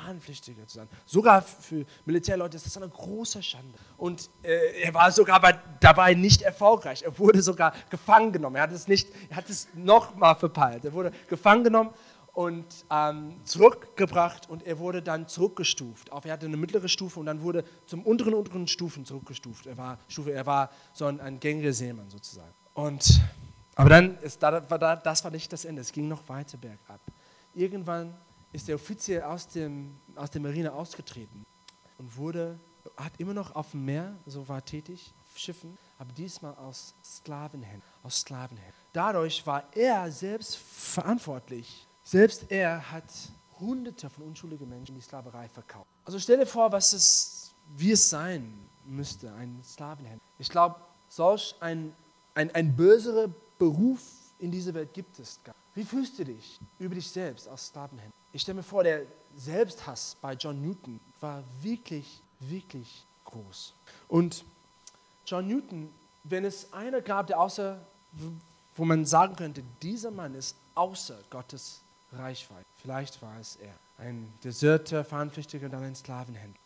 Fahnenpflichtiger 0.09 0.67
zu 0.67 0.77
sein. 0.77 0.89
Sogar 1.05 1.43
für 1.43 1.85
Militärleute 2.07 2.57
ist 2.57 2.67
das 2.67 2.77
eine 2.77 2.89
große 2.89 3.43
Schande. 3.43 3.79
Und 3.97 4.31
äh, 4.43 4.83
er 4.83 4.95
war 4.95 5.13
sogar 5.13 5.41
bei, 5.41 5.59
dabei 5.81 6.15
nicht 6.15 6.43
erfolgreich. 6.43 7.03
Er 7.03 7.19
wurde 7.19 7.43
sogar 7.43 7.75
gefangen 7.91 8.33
genommen. 8.33 8.57
Er 8.57 8.63
hat 8.63 8.73
es 8.73 8.89
nicht, 8.89 9.09
er 9.29 9.37
hat 9.37 9.51
es 9.51 9.69
nochmal 9.75 10.35
verpeilt. 10.37 10.85
Er 10.85 10.93
wurde 10.93 11.13
gefangen 11.29 11.65
genommen 11.65 11.91
und 12.33 12.65
ähm, 12.91 13.37
zurückgebracht 13.45 14.49
und 14.49 14.67
er 14.67 14.79
wurde 14.79 15.03
dann 15.03 15.29
zurückgestuft. 15.29 16.11
Auf, 16.11 16.25
er 16.25 16.33
hatte 16.33 16.47
eine 16.47 16.57
mittlere 16.57 16.89
Stufe 16.89 17.21
und 17.21 17.27
dann 17.27 17.43
wurde 17.43 17.65
zum 17.87 18.03
unteren 18.03 18.33
unteren 18.33 18.67
Stufen 18.67 19.05
zurückgestuft. 19.05 19.67
Er 19.67 19.77
war, 19.77 19.99
Stufe, 20.09 20.33
er 20.33 20.47
war 20.47 20.71
so 20.95 21.05
ein, 21.05 21.21
ein 21.21 21.39
gängiger 21.39 21.73
Seemann 21.73 22.09
sozusagen. 22.09 22.55
Und, 22.73 23.21
aber 23.75 23.91
dann, 23.91 24.19
ist, 24.19 24.43
das 24.43 25.25
war 25.25 25.31
nicht 25.31 25.53
das 25.53 25.65
Ende, 25.65 25.83
es 25.83 25.93
ging 25.93 26.09
noch 26.09 26.29
weiter 26.29 26.57
bergab. 26.57 27.01
Irgendwann 27.55 28.15
ist 28.53 28.69
der 28.69 28.77
Offizier 28.77 29.29
aus, 29.29 29.49
dem, 29.49 29.97
aus 30.15 30.31
der 30.31 30.41
Marine 30.41 30.73
ausgetreten 30.73 31.45
und 31.99 32.17
wurde, 32.17 32.59
hat 32.97 33.13
immer 33.19 33.35
noch 33.35 33.55
auf 33.55 33.73
dem 33.73 33.85
Meer, 33.85 34.17
so 34.27 34.49
war 34.49 34.65
tätig, 34.65 35.13
auf 35.23 35.39
Schiffen, 35.39 35.77
aber 35.99 36.13
diesmal 36.13 36.55
aus 36.55 36.95
Sklavenhänden. 37.05 37.83
Aus 38.03 38.21
Sklavenhänden. 38.21 38.75
Dadurch 38.93 39.47
war 39.47 39.65
er 39.75 40.11
selbst 40.11 40.57
verantwortlich 40.57 41.89
selbst 42.09 42.51
er 42.51 42.91
hat 42.91 43.05
Hunderte 43.61 44.09
von 44.09 44.25
unschuldigen 44.25 44.67
Menschen 44.67 44.93
in 44.93 44.95
die 44.95 45.05
Sklaverei 45.05 45.47
verkauft. 45.47 45.87
Also 46.07 46.19
stell 46.19 46.39
dir 46.39 46.47
vor, 46.47 46.73
was 46.73 46.95
es, 46.95 47.55
wie 47.77 47.93
es 47.93 48.09
sein 48.09 48.67
müsste, 48.87 49.31
ein 49.35 49.61
Sklavenhändler. 49.63 50.27
Ich 50.39 50.49
glaube, 50.49 50.77
solch 51.11 51.55
ein, 51.61 51.95
ein, 52.35 52.51
ein 52.55 52.75
böserer 52.75 53.29
Beruf 53.59 54.01
in 54.39 54.51
dieser 54.51 54.73
Welt 54.73 54.95
gibt 54.95 55.19
es 55.19 55.39
gar 55.45 55.55
Wie 55.75 55.85
fühlst 55.85 56.19
du 56.19 56.25
dich 56.25 56.59
über 56.79 56.95
dich 56.95 57.11
selbst 57.11 57.47
als 57.47 57.67
Sklavenhändler? 57.67 58.18
Ich 58.33 58.43
stelle 58.43 58.57
mir 58.57 58.63
vor, 58.63 58.85
der 58.85 59.03
Selbsthass 59.37 60.17
bei 60.21 60.35
John 60.35 60.61
Newton 60.61 61.01
war 61.21 61.43
wirklich, 61.61 62.23
wirklich 62.41 63.05
groß. 63.25 63.75
Und 64.09 64.45
John 65.27 65.47
Newton, 65.47 65.91
wenn 66.25 66.45
es 66.45 66.73
einer 66.73 67.01
gab, 67.01 67.27
der 67.27 67.41
außer, 67.41 67.81
wo 68.77 68.85
man 68.85 69.05
sagen 69.05 69.37
könnte, 69.37 69.63
dieser 69.83 70.11
Mann 70.11 70.35
ist 70.35 70.57
außer 70.75 71.19
Gottes 71.31 71.83
Reichweite. 72.13 72.65
Vielleicht 72.77 73.21
war 73.23 73.39
es 73.39 73.57
er. 73.57 73.75
Ein 73.99 74.33
Deserter, 74.45 75.05
Fahnenpflichtiger 75.05 75.67
und 75.67 75.73
dann 75.73 75.83
ein 75.83 75.95
Sklavenhändler. 75.95 76.61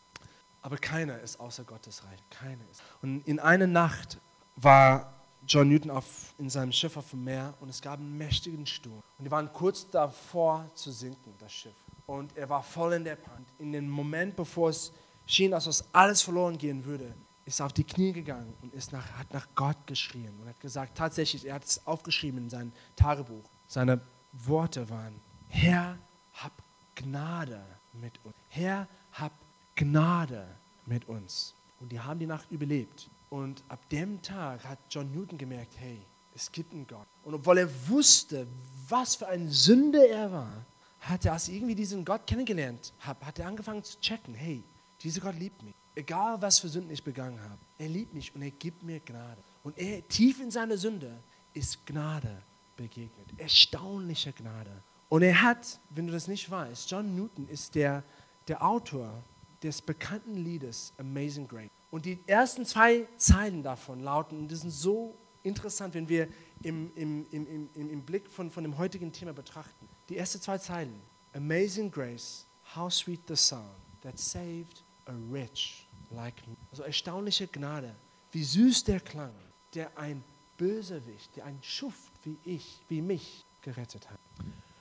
Aber 0.61 0.77
keiner 0.77 1.19
ist 1.19 1.39
außer 1.39 1.63
Gottes 1.63 2.03
Reich. 2.05 2.19
Keiner 2.29 2.63
ist. 2.71 2.81
Und 3.01 3.27
in 3.27 3.39
einer 3.39 3.67
Nacht 3.67 4.17
war 4.55 5.13
John 5.47 5.69
Newton 5.69 5.91
auf, 5.91 6.33
in 6.37 6.49
seinem 6.49 6.71
Schiff 6.71 6.95
auf 6.97 7.09
dem 7.09 7.23
Meer 7.23 7.53
und 7.59 7.69
es 7.69 7.81
gab 7.81 7.99
einen 7.99 8.17
mächtigen 8.17 8.65
Sturm. 8.65 9.01
Und 9.17 9.25
die 9.25 9.31
waren 9.31 9.51
kurz 9.51 9.89
davor 9.89 10.69
zu 10.73 10.91
sinken, 10.91 11.33
das 11.39 11.51
Schiff. 11.51 11.75
Und 12.05 12.35
er 12.37 12.49
war 12.49 12.63
voll 12.63 12.93
in 12.93 13.03
der 13.03 13.15
Panik. 13.15 13.47
In 13.59 13.71
dem 13.71 13.89
Moment, 13.89 14.35
bevor 14.35 14.69
es 14.69 14.91
schien, 15.25 15.53
als 15.53 15.67
ob 15.67 15.87
alles 15.95 16.21
verloren 16.21 16.57
gehen 16.57 16.83
würde, 16.85 17.13
ist 17.45 17.59
er 17.59 17.65
auf 17.65 17.73
die 17.73 17.83
Knie 17.83 18.13
gegangen 18.13 18.53
und 18.61 18.73
ist 18.73 18.91
nach, 18.91 19.05
hat 19.13 19.33
nach 19.33 19.47
Gott 19.55 19.77
geschrien 19.85 20.33
und 20.39 20.47
hat 20.47 20.59
gesagt, 20.59 20.97
tatsächlich, 20.97 21.45
er 21.45 21.55
hat 21.55 21.65
es 21.65 21.85
aufgeschrieben 21.85 22.43
in 22.43 22.49
sein 22.49 22.71
Tagebuch. 22.95 23.43
Seine 23.67 24.01
Worte 24.31 24.89
waren, 24.89 25.19
Herr, 25.49 25.97
hab 26.33 26.51
Gnade 26.95 27.61
mit 27.93 28.19
uns. 28.23 28.35
Herr, 28.49 28.87
hab 29.11 29.33
Gnade 29.75 30.47
mit 30.85 31.07
uns. 31.07 31.53
Und 31.79 31.91
die 31.91 31.99
haben 31.99 32.19
die 32.19 32.25
Nacht 32.25 32.49
überlebt. 32.49 33.09
Und 33.33 33.63
ab 33.67 33.89
dem 33.89 34.21
Tag 34.21 34.63
hat 34.63 34.77
John 34.91 35.11
Newton 35.11 35.39
gemerkt, 35.39 35.73
hey, 35.79 35.99
es 36.35 36.51
gibt 36.51 36.71
einen 36.71 36.85
Gott. 36.85 37.07
Und 37.23 37.33
obwohl 37.33 37.57
er 37.57 37.69
wusste, 37.89 38.45
was 38.87 39.15
für 39.15 39.27
ein 39.27 39.49
Sünde 39.49 40.07
er 40.07 40.31
war, 40.31 40.63
hat 40.99 41.25
er, 41.25 41.33
als 41.33 41.47
irgendwie 41.47 41.73
diesen 41.73 42.05
Gott 42.05 42.27
kennengelernt 42.27 42.93
hat, 42.99 43.19
hat 43.25 43.39
er 43.39 43.47
angefangen 43.47 43.83
zu 43.83 43.99
checken, 43.99 44.35
hey, 44.35 44.63
dieser 45.01 45.19
Gott 45.19 45.33
liebt 45.39 45.63
mich. 45.63 45.73
Egal, 45.95 46.39
was 46.43 46.59
für 46.59 46.69
Sünden 46.69 46.91
ich 46.91 47.03
begangen 47.03 47.41
habe, 47.41 47.57
er 47.79 47.89
liebt 47.89 48.13
mich 48.13 48.35
und 48.35 48.43
er 48.43 48.51
gibt 48.51 48.83
mir 48.83 48.99
Gnade. 48.99 49.41
Und 49.63 49.79
er, 49.79 50.07
tief 50.07 50.39
in 50.39 50.51
seiner 50.51 50.77
Sünde 50.77 51.17
ist 51.55 51.83
Gnade 51.87 52.43
begegnet. 52.77 53.29
Erstaunliche 53.37 54.31
Gnade. 54.31 54.83
Und 55.09 55.23
er 55.23 55.41
hat, 55.41 55.79
wenn 55.89 56.05
du 56.05 56.13
das 56.13 56.27
nicht 56.27 56.51
weißt, 56.51 56.87
John 56.91 57.15
Newton 57.15 57.47
ist 57.47 57.73
der, 57.73 58.03
der 58.47 58.63
Autor 58.63 59.23
des 59.63 59.81
bekannten 59.81 60.35
Liedes 60.35 60.93
Amazing 60.99 61.47
Grace. 61.47 61.71
Und 61.93 62.05
die 62.05 62.17
ersten 62.25 62.65
zwei 62.65 63.07
Zeilen 63.17 63.61
davon 63.61 63.99
lauten, 63.99 64.39
und 64.39 64.51
das 64.51 64.61
sind 64.61 64.71
so 64.71 65.15
interessant, 65.43 65.93
wenn 65.93 66.09
wir 66.09 66.27
im, 66.63 66.91
im, 66.95 67.27
im, 67.29 67.69
im, 67.71 67.89
im 67.91 68.01
Blick 68.01 68.31
von, 68.31 68.49
von 68.49 68.63
dem 68.63 68.79
heutigen 68.79 69.11
Thema 69.11 69.31
betrachten. 69.31 69.87
Die 70.09 70.17
ersten 70.17 70.41
zwei 70.41 70.57
Zeilen, 70.57 70.99
Amazing 71.33 71.91
Grace, 71.91 72.47
how 72.75 72.91
sweet 72.91 73.19
the 73.27 73.35
sound 73.35 73.77
that 74.01 74.17
saved 74.17 74.83
a 75.05 75.13
rich 75.31 75.87
like 76.09 76.47
me. 76.47 76.55
Also 76.71 76.81
erstaunliche 76.81 77.45
Gnade, 77.45 77.93
wie 78.31 78.43
süß 78.43 78.85
der 78.85 78.99
Klang, 78.99 79.35
der 79.75 79.95
ein 79.95 80.23
Bösewicht, 80.57 81.35
der 81.35 81.45
ein 81.45 81.59
Schuft 81.61 82.11
wie 82.23 82.39
ich, 82.43 82.81
wie 82.87 83.03
mich 83.03 83.45
gerettet 83.61 84.09
hat. 84.09 84.19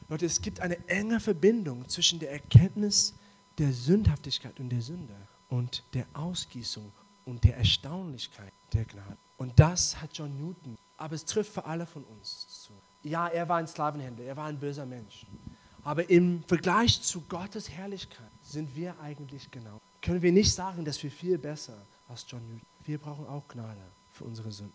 Leute, 0.09 0.25
es 0.25 0.40
gibt 0.40 0.61
eine 0.61 0.88
enge 0.88 1.21
Verbindung 1.21 1.87
zwischen 1.90 2.21
der 2.21 2.33
Erkenntnis 2.33 3.16
der 3.59 3.71
Sündhaftigkeit 3.71 4.59
und 4.61 4.71
der 4.71 4.81
Sünde 4.81 5.28
und 5.50 5.85
der 5.92 6.07
Ausgießung 6.14 6.90
und 7.25 7.45
der 7.45 7.57
Erstaunlichkeit 7.57 8.52
der 8.73 8.85
Gnade. 8.85 9.19
Und 9.37 9.59
das 9.59 10.00
hat 10.00 10.17
John 10.17 10.37
Newton, 10.37 10.76
aber 10.97 11.14
es 11.14 11.25
trifft 11.25 11.52
für 11.52 11.64
alle 11.64 11.87
von 11.87 12.05
uns 12.05 12.47
zu. 12.62 12.73
Ja, 13.02 13.29
er 13.29 13.49
war 13.49 13.59
ein 13.59 13.67
Sklavenhändler, 13.67 14.25
er 14.25 14.37
war 14.37 14.47
ein 14.47 14.59
böser 14.59 14.87
Mensch. 14.87 15.26
Aber 15.83 16.09
im 16.09 16.45
Vergleich 16.45 17.02
zu 17.02 17.23
Gottes 17.23 17.69
Herrlichkeit 17.69 18.31
sind 18.41 18.75
wir 18.76 18.99
eigentlich 19.00 19.50
genau. 19.50 19.81
Können 20.00 20.23
wir 20.23 20.33
nicht 20.33 20.52
sagen, 20.52 20.85
dass 20.85 21.02
wir 21.02 21.11
viel 21.11 21.38
besser 21.38 21.87
als 22.09 22.25
John 22.29 22.47
Newton. 22.47 22.67
Wir 22.85 22.99
brauchen 22.99 23.26
auch 23.26 23.47
Gnade 23.49 23.83
für 24.11 24.25
unsere 24.25 24.52
Sünden. 24.52 24.75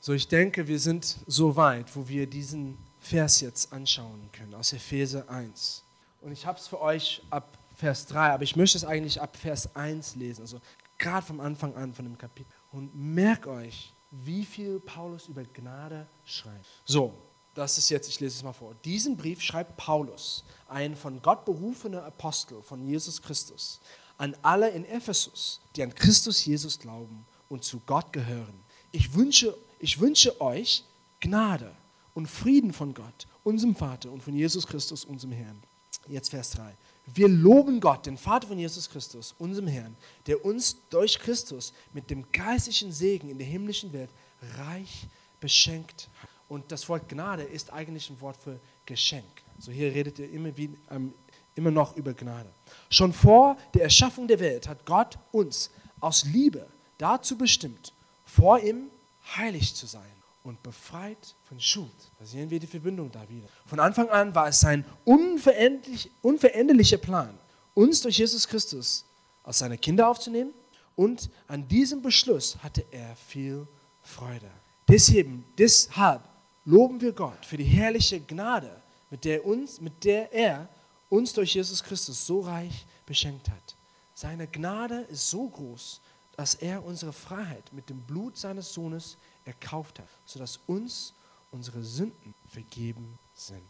So, 0.00 0.14
ich 0.14 0.26
denke, 0.26 0.66
wir 0.66 0.78
sind 0.78 1.18
so 1.26 1.54
weit, 1.54 1.94
wo 1.94 2.08
wir 2.08 2.26
diesen 2.26 2.76
Vers 2.98 3.40
jetzt 3.40 3.72
anschauen 3.72 4.28
können, 4.32 4.54
aus 4.54 4.72
Epheser 4.72 5.28
1. 5.28 5.84
Und 6.22 6.32
ich 6.32 6.46
habe 6.46 6.58
es 6.58 6.66
für 6.66 6.80
euch 6.80 7.22
ab 7.30 7.58
Vers 7.76 8.06
3, 8.06 8.32
aber 8.32 8.42
ich 8.42 8.56
möchte 8.56 8.78
es 8.78 8.84
eigentlich 8.84 9.20
ab 9.20 9.36
Vers 9.36 9.74
1 9.76 10.16
lesen, 10.16 10.42
also 10.42 10.60
gerade 11.02 11.26
vom 11.26 11.40
Anfang 11.40 11.74
an 11.74 11.92
von 11.92 12.06
dem 12.06 12.16
Kapitel. 12.16 12.50
Und 12.70 12.94
merkt 12.94 13.46
euch, 13.46 13.92
wie 14.10 14.44
viel 14.44 14.80
Paulus 14.80 15.28
über 15.28 15.42
Gnade 15.44 16.06
schreibt. 16.24 16.66
So, 16.84 17.12
das 17.54 17.76
ist 17.76 17.90
jetzt, 17.90 18.08
ich 18.08 18.20
lese 18.20 18.36
es 18.36 18.42
mal 18.42 18.52
vor. 18.52 18.74
Diesen 18.84 19.16
Brief 19.16 19.42
schreibt 19.42 19.76
Paulus, 19.76 20.44
ein 20.68 20.96
von 20.96 21.20
Gott 21.20 21.44
berufener 21.44 22.04
Apostel 22.04 22.62
von 22.62 22.86
Jesus 22.86 23.20
Christus, 23.20 23.80
an 24.16 24.36
alle 24.42 24.70
in 24.70 24.84
Ephesus, 24.84 25.60
die 25.76 25.82
an 25.82 25.94
Christus 25.94 26.44
Jesus 26.44 26.78
glauben 26.78 27.26
und 27.48 27.64
zu 27.64 27.80
Gott 27.84 28.12
gehören. 28.12 28.62
Ich 28.92 29.14
wünsche, 29.14 29.56
ich 29.78 30.00
wünsche 30.00 30.40
euch 30.40 30.84
Gnade 31.20 31.74
und 32.14 32.26
Frieden 32.26 32.72
von 32.72 32.94
Gott, 32.94 33.26
unserem 33.42 33.74
Vater 33.74 34.10
und 34.10 34.22
von 34.22 34.34
Jesus 34.34 34.66
Christus, 34.66 35.04
unserem 35.04 35.32
Herrn. 35.32 35.62
Jetzt 36.06 36.30
Vers 36.30 36.50
3. 36.52 36.76
Wir 37.06 37.28
loben 37.28 37.80
Gott, 37.80 38.06
den 38.06 38.16
Vater 38.16 38.46
von 38.46 38.58
Jesus 38.58 38.88
Christus, 38.88 39.34
unserem 39.38 39.66
Herrn, 39.66 39.96
der 40.26 40.44
uns 40.44 40.76
durch 40.88 41.18
Christus 41.18 41.72
mit 41.92 42.10
dem 42.10 42.30
geistlichen 42.30 42.92
Segen 42.92 43.28
in 43.28 43.38
der 43.38 43.46
himmlischen 43.46 43.92
Welt 43.92 44.10
reich 44.56 45.08
beschenkt. 45.40 46.08
Und 46.48 46.70
das 46.70 46.88
Wort 46.88 47.08
Gnade 47.08 47.42
ist 47.42 47.72
eigentlich 47.72 48.08
ein 48.08 48.20
Wort 48.20 48.36
für 48.36 48.60
Geschenk. 48.86 49.24
So 49.58 49.72
hier 49.72 49.92
redet 49.92 50.20
er 50.20 50.30
immer, 50.30 50.56
wie, 50.56 50.70
ähm, 50.90 51.12
immer 51.54 51.70
noch 51.70 51.96
über 51.96 52.14
Gnade. 52.14 52.52
Schon 52.88 53.12
vor 53.12 53.56
der 53.74 53.82
Erschaffung 53.82 54.28
der 54.28 54.38
Welt 54.38 54.68
hat 54.68 54.86
Gott 54.86 55.18
uns 55.32 55.70
aus 55.98 56.24
Liebe 56.24 56.68
dazu 56.98 57.36
bestimmt, 57.36 57.92
vor 58.24 58.60
ihm 58.60 58.90
heilig 59.36 59.74
zu 59.74 59.86
sein 59.86 60.21
und 60.44 60.62
befreit 60.62 61.34
von 61.44 61.60
Schuld. 61.60 62.10
Da 62.18 62.24
sehen 62.24 62.50
wir 62.50 62.58
die 62.58 62.66
Verbindung 62.66 63.10
da 63.10 63.28
wieder. 63.28 63.46
Von 63.66 63.80
Anfang 63.80 64.08
an 64.08 64.34
war 64.34 64.48
es 64.48 64.60
sein 64.60 64.84
unveränderlich, 65.04 66.10
unveränderlicher 66.20 66.98
Plan, 66.98 67.38
uns 67.74 68.00
durch 68.00 68.18
Jesus 68.18 68.46
Christus 68.46 69.04
als 69.42 69.58
seine 69.58 69.78
Kinder 69.78 70.08
aufzunehmen 70.08 70.52
und 70.96 71.30
an 71.48 71.66
diesem 71.66 72.02
Beschluss 72.02 72.56
hatte 72.62 72.84
er 72.90 73.16
viel 73.16 73.66
Freude. 74.02 74.50
Deshalb, 74.88 75.28
deshalb 75.56 76.22
loben 76.64 77.00
wir 77.00 77.12
Gott 77.12 77.44
für 77.44 77.56
die 77.56 77.64
herrliche 77.64 78.20
Gnade, 78.20 78.82
mit 79.10 79.24
der, 79.24 79.44
uns, 79.44 79.80
mit 79.80 80.04
der 80.04 80.32
er 80.32 80.68
uns 81.08 81.32
durch 81.32 81.54
Jesus 81.54 81.82
Christus 81.82 82.26
so 82.26 82.40
reich 82.40 82.86
beschenkt 83.06 83.48
hat. 83.48 83.76
Seine 84.14 84.46
Gnade 84.46 85.06
ist 85.10 85.28
so 85.28 85.48
groß, 85.48 86.00
dass 86.36 86.54
er 86.54 86.84
unsere 86.84 87.12
Freiheit 87.12 87.72
mit 87.72 87.90
dem 87.90 88.00
Blut 88.00 88.36
seines 88.36 88.72
Sohnes 88.72 89.16
erkauft 89.44 89.98
hat, 89.98 90.08
sodass 90.24 90.60
uns 90.66 91.14
unsere 91.50 91.82
Sünden 91.82 92.34
vergeben 92.48 93.18
sind. 93.34 93.62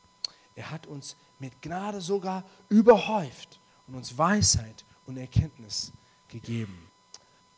Er 0.55 0.71
hat 0.71 0.87
uns 0.87 1.17
mit 1.39 1.61
Gnade 1.63 2.01
sogar 2.01 2.45
überhäuft 2.69 3.61
und 3.87 3.95
uns 3.95 4.17
Weisheit 4.17 4.85
und 5.07 5.17
Erkenntnis 5.17 5.93
gegeben. 6.29 6.89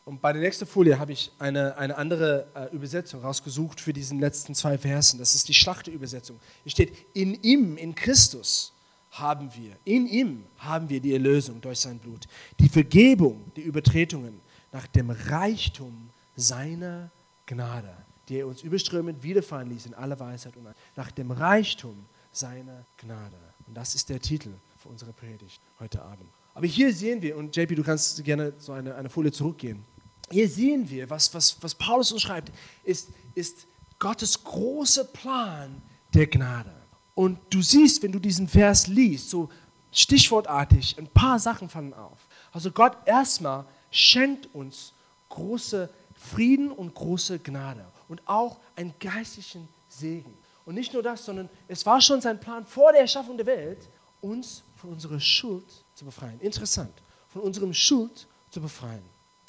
Und 0.04 0.20
bei 0.20 0.32
der 0.32 0.42
nächsten 0.42 0.66
Folie 0.66 0.98
habe 0.98 1.12
ich 1.12 1.32
eine, 1.38 1.76
eine 1.78 1.96
andere 1.96 2.46
äh, 2.54 2.74
Übersetzung 2.74 3.22
rausgesucht 3.22 3.80
für 3.80 3.92
diesen 3.92 4.20
letzten 4.20 4.54
zwei 4.54 4.76
Versen. 4.76 5.18
Das 5.18 5.34
ist 5.34 5.48
die 5.48 5.54
Schlachterübersetzung. 5.54 6.38
Hier 6.62 6.70
steht, 6.70 7.06
in 7.14 7.42
ihm, 7.42 7.78
in 7.78 7.94
Christus 7.94 8.72
haben 9.12 9.50
wir, 9.54 9.76
in 9.84 10.06
ihm 10.06 10.44
haben 10.58 10.90
wir 10.90 11.00
die 11.00 11.14
Erlösung 11.14 11.60
durch 11.60 11.80
sein 11.80 11.98
Blut, 11.98 12.26
die 12.58 12.68
Vergebung 12.68 13.50
der 13.56 13.64
Übertretungen 13.64 14.40
nach 14.72 14.86
dem 14.88 15.10
Reichtum 15.10 16.10
seiner 16.36 17.10
Gnade, 17.46 17.94
die 18.28 18.38
er 18.38 18.46
uns 18.46 18.62
überströmend 18.62 19.22
widerfahren 19.22 19.68
ließ 19.68 19.86
in 19.86 19.94
aller 19.94 20.18
Weisheit 20.18 20.56
und 20.56 20.66
nach 20.96 21.10
dem 21.10 21.30
Reichtum 21.30 22.06
seiner 22.32 22.84
Gnade. 22.96 23.38
Und 23.66 23.74
das 23.74 23.94
ist 23.94 24.08
der 24.08 24.20
Titel 24.20 24.50
für 24.78 24.88
unsere 24.88 25.12
Predigt 25.12 25.60
heute 25.78 26.02
Abend. 26.02 26.28
Aber 26.54 26.66
hier 26.66 26.92
sehen 26.92 27.20
wir, 27.20 27.36
und 27.36 27.54
JP, 27.54 27.74
du 27.74 27.82
kannst 27.82 28.22
gerne 28.24 28.52
so 28.58 28.72
eine, 28.72 28.94
eine 28.94 29.10
Folie 29.10 29.32
zurückgehen. 29.32 29.84
Hier 30.30 30.48
sehen 30.48 30.88
wir, 30.88 31.10
was, 31.10 31.32
was, 31.34 31.62
was 31.62 31.74
Paulus 31.74 32.12
uns 32.12 32.22
schreibt, 32.22 32.52
ist, 32.82 33.10
ist 33.34 33.66
Gottes 33.98 34.42
großer 34.42 35.04
Plan 35.04 35.82
der 36.14 36.26
Gnade. 36.26 36.72
Und 37.14 37.38
du 37.50 37.62
siehst, 37.62 38.02
wenn 38.02 38.12
du 38.12 38.18
diesen 38.18 38.48
Vers 38.48 38.86
liest, 38.86 39.30
so 39.30 39.48
stichwortartig, 39.92 40.96
ein 40.98 41.08
paar 41.08 41.38
Sachen 41.38 41.68
fallen 41.68 41.94
auf. 41.94 42.18
Also 42.52 42.70
Gott 42.70 42.96
erstmal 43.06 43.64
schenkt 43.90 44.52
uns 44.54 44.92
große 45.28 45.88
Frieden 46.24 46.70
und 46.70 46.94
große 46.94 47.38
Gnade 47.38 47.84
und 48.08 48.22
auch 48.26 48.58
einen 48.76 48.94
geistlichen 48.98 49.68
Segen. 49.88 50.36
Und 50.64 50.74
nicht 50.74 50.92
nur 50.94 51.02
das, 51.02 51.24
sondern 51.24 51.50
es 51.68 51.84
war 51.84 52.00
schon 52.00 52.20
sein 52.20 52.40
Plan 52.40 52.64
vor 52.64 52.92
der 52.92 53.02
Erschaffung 53.02 53.36
der 53.36 53.46
Welt, 53.46 53.88
uns 54.20 54.62
von 54.76 54.90
unserer 54.90 55.20
Schuld 55.20 55.66
zu 55.94 56.04
befreien. 56.04 56.40
Interessant, 56.40 56.92
von 57.28 57.42
unserem 57.42 57.74
Schuld 57.74 58.26
zu 58.50 58.60
befreien. 58.60 59.02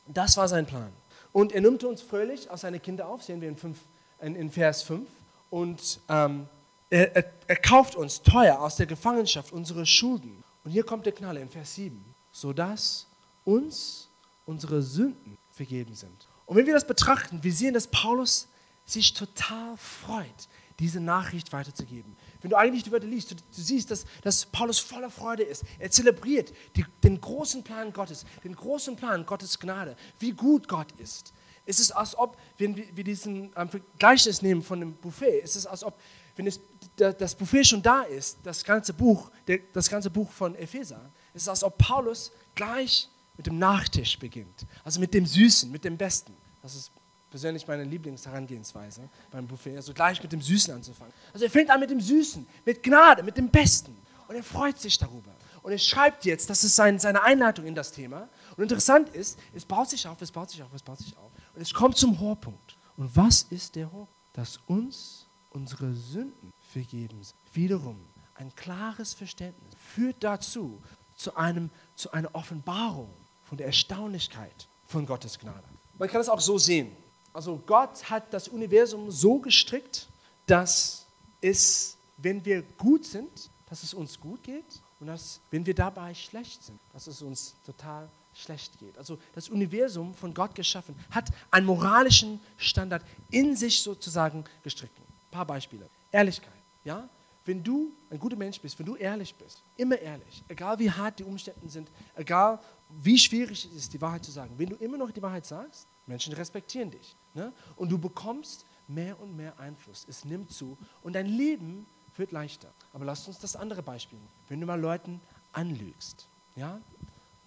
Das 0.07 0.35
war 0.35 0.47
sein 0.47 0.65
Plan. 0.65 0.91
Und 1.31 1.53
er 1.53 1.61
nimmt 1.61 1.83
uns 1.83 2.01
fröhlich 2.01 2.49
aus 2.49 2.61
seine 2.61 2.79
Kinder 2.79 3.07
auf, 3.07 3.23
sehen 3.23 3.39
wir 3.39 3.47
in, 3.47 3.55
fünf, 3.55 3.79
in, 4.21 4.35
in 4.35 4.51
Vers 4.51 4.83
5. 4.83 5.07
Und 5.49 5.99
ähm, 6.09 6.47
er, 6.89 7.15
er, 7.15 7.31
er 7.47 7.55
kauft 7.55 7.95
uns 7.95 8.21
teuer 8.21 8.59
aus 8.59 8.75
der 8.75 8.85
Gefangenschaft 8.85 9.53
unsere 9.53 9.85
Schulden. 9.85 10.43
Und 10.65 10.71
hier 10.71 10.83
kommt 10.83 11.05
der 11.05 11.13
Knaller 11.13 11.39
in 11.39 11.49
Vers 11.49 11.75
7, 11.75 12.03
sodass 12.31 13.07
uns 13.45 14.09
unsere 14.45 14.81
Sünden 14.81 15.37
vergeben 15.51 15.95
sind. 15.95 16.27
Und 16.45 16.57
wenn 16.57 16.65
wir 16.65 16.73
das 16.73 16.87
betrachten, 16.87 17.43
wir 17.43 17.53
sehen, 17.53 17.73
dass 17.73 17.87
Paulus 17.87 18.47
sich 18.85 19.13
total 19.13 19.75
freut, 19.77 20.47
diese 20.79 20.99
Nachricht 20.99 21.53
weiterzugeben. 21.53 22.15
Wenn 22.41 22.51
du 22.51 22.57
eigentlich 22.57 22.83
die 22.83 22.91
Wörter 22.91 23.07
liest, 23.07 23.31
du, 23.31 23.35
du 23.35 23.41
siehst, 23.61 23.89
dass, 23.89 24.05
dass, 24.21 24.45
Paulus 24.45 24.77
voller 24.77 25.09
Freude 25.09 25.43
ist. 25.43 25.63
Er 25.79 25.89
zelebriert 25.89 26.53
die, 26.75 26.85
den 27.03 27.19
großen 27.19 27.63
Plan 27.63 27.93
Gottes, 27.93 28.25
den 28.43 28.55
großen 28.55 28.95
Plan 28.95 29.25
Gottes 29.25 29.57
Gnade, 29.59 29.95
wie 30.19 30.31
gut 30.31 30.67
Gott 30.67 30.91
ist. 30.99 31.33
Es 31.65 31.79
ist, 31.79 31.91
als 31.91 32.15
ob, 32.15 32.37
wenn 32.57 32.75
wir, 32.75 33.03
diesen 33.03 33.51
ähm, 33.55 33.69
Gleichnis 33.97 34.41
nehmen 34.41 34.61
von 34.61 34.79
dem 34.79 34.93
Buffet, 34.93 35.41
es 35.43 35.55
ist, 35.55 35.65
als 35.65 35.83
ob, 35.83 35.99
wenn 36.35 36.45
es, 36.45 36.59
das 36.95 37.33
Buffet 37.33 37.63
schon 37.63 37.81
da 37.81 38.01
ist, 38.01 38.37
das 38.43 38.63
ganze 38.63 38.93
Buch, 38.93 39.31
das 39.73 39.89
ganze 39.89 40.09
Buch 40.09 40.29
von 40.31 40.55
Epheser, 40.55 41.09
es 41.33 41.43
ist, 41.43 41.49
als 41.49 41.63
ob 41.63 41.77
Paulus 41.77 42.31
gleich 42.53 43.09
mit 43.37 43.47
dem 43.47 43.59
Nachtisch 43.59 44.17
beginnt. 44.17 44.65
Also 44.83 44.99
mit 44.99 45.13
dem 45.13 45.25
Süßen, 45.25 45.71
mit 45.71 45.83
dem 45.83 45.97
Besten. 45.97 46.33
Das 46.61 46.75
ist 46.75 46.91
persönlich 47.29 47.67
meine 47.67 47.83
Lieblingsherangehensweise 47.83 49.09
beim 49.29 49.45
Buffet, 49.45 49.75
also 49.75 49.93
gleich 49.93 50.21
mit 50.21 50.31
dem 50.31 50.41
Süßen 50.41 50.73
anzufangen. 50.73 51.13
Also 51.33 51.45
er 51.45 51.51
fängt 51.51 51.69
an 51.69 51.79
mit 51.79 51.89
dem 51.89 51.99
Süßen, 51.99 52.47
mit 52.65 52.81
Gnade, 52.81 53.23
mit 53.23 53.37
dem 53.37 53.49
Besten. 53.49 53.95
Und 54.27 54.35
er 54.35 54.43
freut 54.43 54.79
sich 54.79 54.97
darüber. 54.97 55.35
Und 55.61 55.71
er 55.71 55.77
schreibt 55.77 56.25
jetzt, 56.25 56.49
das 56.49 56.63
ist 56.63 56.75
sein, 56.75 56.97
seine 56.99 57.23
Einleitung 57.23 57.65
in 57.65 57.75
das 57.75 57.91
Thema. 57.91 58.29
Und 58.55 58.63
interessant 58.63 59.09
ist, 59.09 59.37
es 59.53 59.65
baut 59.65 59.89
sich 59.89 60.07
auf, 60.07 60.21
es 60.21 60.31
baut 60.31 60.49
sich 60.49 60.63
auf, 60.63 60.73
es 60.73 60.81
baut 60.81 60.99
sich 60.99 61.15
auf. 61.17 61.31
Und 61.53 61.61
es 61.61 61.73
kommt 61.73 61.97
zum 61.97 62.19
Hochpunkt. 62.19 62.77
Und 62.97 63.15
was 63.15 63.43
ist 63.43 63.75
der 63.75 63.87
Hochpunkt? 63.87 64.13
Dass 64.33 64.57
uns 64.67 65.27
unsere 65.49 65.93
Sünden 65.93 66.51
vergeben 66.59 67.23
sind. 67.23 67.35
Wiederum, 67.53 67.97
ein 68.35 68.53
klares 68.55 69.13
Verständnis 69.13 69.73
führt 69.75 70.23
dazu, 70.23 70.81
zu, 71.15 71.35
einem, 71.35 71.69
zu 71.95 72.11
einer 72.11 72.33
Offenbarung 72.35 73.13
von 73.45 73.57
der 73.57 73.67
Erstaunlichkeit 73.67 74.67
von 74.85 75.05
Gottes 75.05 75.39
Gnade. 75.39 75.63
Man 75.97 76.09
kann 76.09 76.21
es 76.21 76.29
auch 76.29 76.41
so 76.41 76.57
sehen. 76.57 76.95
Also 77.31 77.61
Gott 77.65 78.09
hat 78.09 78.33
das 78.33 78.47
Universum 78.47 79.09
so 79.11 79.39
gestrickt, 79.39 80.07
dass 80.45 81.05
es, 81.41 81.97
wenn 82.17 82.43
wir 82.43 82.61
gut 82.61 83.05
sind, 83.05 83.49
dass 83.67 83.83
es 83.83 83.93
uns 83.93 84.19
gut 84.19 84.43
geht 84.43 84.81
und 84.99 85.07
dass, 85.07 85.41
wenn 85.51 85.65
wir 85.65 85.73
dabei 85.73 86.13
schlecht 86.13 86.63
sind, 86.63 86.79
dass 86.93 87.07
es 87.07 87.21
uns 87.21 87.55
total 87.65 88.09
schlecht 88.33 88.77
geht. 88.79 88.97
Also 88.97 89.17
das 89.33 89.49
Universum 89.49 90.13
von 90.13 90.33
Gott 90.33 90.55
geschaffen 90.55 90.95
hat 91.09 91.29
einen 91.51 91.65
moralischen 91.65 92.39
Standard 92.57 93.03
in 93.31 93.55
sich 93.55 93.81
sozusagen 93.81 94.43
gestrickt. 94.63 94.97
Ein 94.97 95.31
paar 95.31 95.45
Beispiele. 95.45 95.89
Ehrlichkeit. 96.11 96.53
Ja? 96.83 97.09
Wenn 97.45 97.63
du 97.63 97.93
ein 98.09 98.19
guter 98.19 98.35
Mensch 98.35 98.59
bist, 98.59 98.77
wenn 98.79 98.85
du 98.85 98.95
ehrlich 98.95 99.33
bist, 99.35 99.61
immer 99.77 99.97
ehrlich, 99.99 100.43
egal 100.47 100.79
wie 100.79 100.89
hart 100.89 101.19
die 101.19 101.23
Umstände 101.23 101.69
sind, 101.69 101.89
egal 102.15 102.59
wie 103.01 103.17
schwierig 103.17 103.65
es 103.65 103.71
ist, 103.73 103.93
die 103.93 104.01
Wahrheit 104.01 104.23
zu 104.23 104.31
sagen, 104.31 104.53
wenn 104.57 104.69
du 104.69 104.75
immer 104.75 104.97
noch 104.97 105.11
die 105.11 105.21
Wahrheit 105.21 105.45
sagst, 105.45 105.87
Menschen 106.05 106.33
respektieren 106.33 106.91
dich. 106.91 107.15
Ne? 107.33 107.51
Und 107.75 107.91
du 107.91 107.97
bekommst 107.97 108.65
mehr 108.87 109.19
und 109.19 109.35
mehr 109.35 109.59
Einfluss. 109.59 110.05
Es 110.07 110.25
nimmt 110.25 110.51
zu 110.51 110.77
und 111.01 111.13
dein 111.13 111.27
Leben 111.27 111.85
wird 112.15 112.31
leichter. 112.31 112.73
Aber 112.93 113.05
lass 113.05 113.27
uns 113.27 113.39
das 113.39 113.55
andere 113.55 113.83
Beispiel 113.83 114.17
nehmen. 114.19 114.31
Wenn 114.47 114.61
du 114.61 114.65
mal 114.65 114.79
Leuten 114.79 115.19
anlügst, 115.51 116.29
ja? 116.55 116.79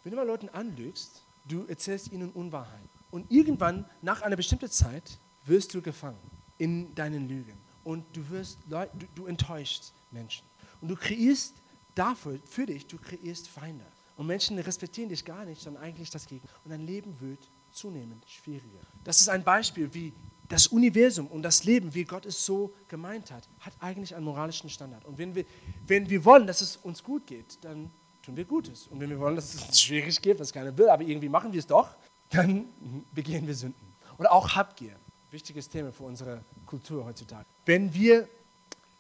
Wenn 0.03 0.13
du 0.13 0.17
mal 0.17 0.27
Leuten 0.27 0.49
anlügst, 0.51 1.25
du 1.45 1.65
erzählst 1.67 2.13
ihnen 2.13 2.31
Unwahrheit. 2.31 2.89
Und 3.11 3.31
irgendwann, 3.31 3.87
nach 4.03 4.23
einer 4.23 4.37
bestimmten 4.37 4.71
Zeit, 4.71 5.19
wirst 5.45 5.75
du 5.75 5.81
gefangen 5.81 6.19
in 6.59 6.95
deinen 6.95 7.29
Lügen 7.29 7.59
und 7.85 8.05
du, 8.15 8.29
wirst, 8.29 8.59
du, 8.69 8.87
du 9.15 9.27
enttäuschst 9.27 9.95
Menschen. 10.11 10.45
Und 10.81 10.89
du 10.89 10.97
kreierst 10.97 11.55
dafür, 11.95 12.39
für 12.45 12.67
dich, 12.67 12.87
du 12.87 12.99
kreierst 12.99 13.49
Feinde. 13.49 13.85
Und 14.19 14.27
Menschen 14.27 14.59
respektieren 14.59 15.09
dich 15.09 15.25
gar 15.25 15.45
nicht, 15.45 15.63
sondern 15.63 15.81
eigentlich 15.81 16.11
das 16.11 16.27
Gegenteil. 16.27 16.53
Und 16.65 16.73
dein 16.73 16.85
Leben 16.85 17.21
wird 17.21 17.49
zunehmend 17.71 18.29
schwieriger. 18.29 18.81
Das 19.05 19.21
ist 19.21 19.29
ein 19.29 19.45
Beispiel, 19.45 19.95
wie 19.95 20.13
das 20.49 20.67
Universum 20.67 21.29
und 21.29 21.43
das 21.43 21.63
Leben, 21.63 21.95
wie 21.95 22.03
Gott 22.03 22.27
es 22.27 22.45
so 22.45 22.75
gemeint 22.89 23.31
hat, 23.31 23.49
hat 23.61 23.75
eigentlich 23.79 24.17
einen 24.17 24.25
moralischen 24.25 24.71
Standard. 24.71 25.05
Und 25.05 25.19
wenn 25.19 25.37
wir, 25.37 25.45
wenn 25.87 26.11
wir 26.11 26.25
wollen, 26.25 26.49
dass 26.49 26.61
es 26.61 26.77
uns 26.79 27.05
gut 27.05 27.29
geht, 27.29 27.63
dann 27.63 27.93
tun 28.21 28.37
wir 28.37 28.45
Gutes. 28.45 28.89
Und 28.89 28.99
wenn 28.99 29.09
wir 29.09 29.21
wollen, 29.21 29.37
dass 29.37 29.55
es 29.55 29.63
uns 29.63 29.81
schwierig 29.81 30.21
geht, 30.21 30.41
was 30.41 30.53
keiner 30.53 30.77
will, 30.77 30.89
aber 30.89 31.05
irgendwie 31.05 31.29
machen 31.29 31.53
wir 31.53 31.61
es 31.61 31.67
doch, 31.69 31.95
dann 32.31 32.67
begehen 33.15 33.47
wir 33.47 33.55
Sünden. 33.55 33.95
Oder 34.19 34.33
auch 34.33 34.57
Habgier. 34.57 34.97
Wichtiges 35.31 35.69
Thema 35.69 35.93
für 35.93 36.03
unsere 36.03 36.45
Kultur 36.67 37.05
heutzutage. 37.05 37.47
Wenn 37.67 37.95
wir 37.95 38.29